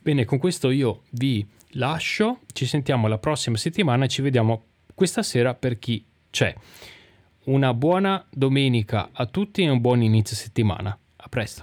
Bene, 0.00 0.24
con 0.24 0.38
questo 0.38 0.70
io 0.70 1.02
vi 1.10 1.46
lascio, 1.76 2.40
ci 2.52 2.66
sentiamo 2.66 3.06
la 3.06 3.18
prossima 3.18 3.56
settimana 3.56 4.04
e 4.04 4.08
ci 4.08 4.22
vediamo 4.22 4.64
questa 4.94 5.22
sera 5.22 5.54
per 5.54 5.78
chi 5.78 6.04
c'è. 6.30 6.54
Una 7.44 7.72
buona 7.74 8.24
domenica 8.30 9.10
a 9.12 9.26
tutti 9.26 9.62
e 9.62 9.70
un 9.70 9.80
buon 9.80 10.02
inizio 10.02 10.34
settimana. 10.34 10.98
A 11.16 11.28
presto. 11.28 11.62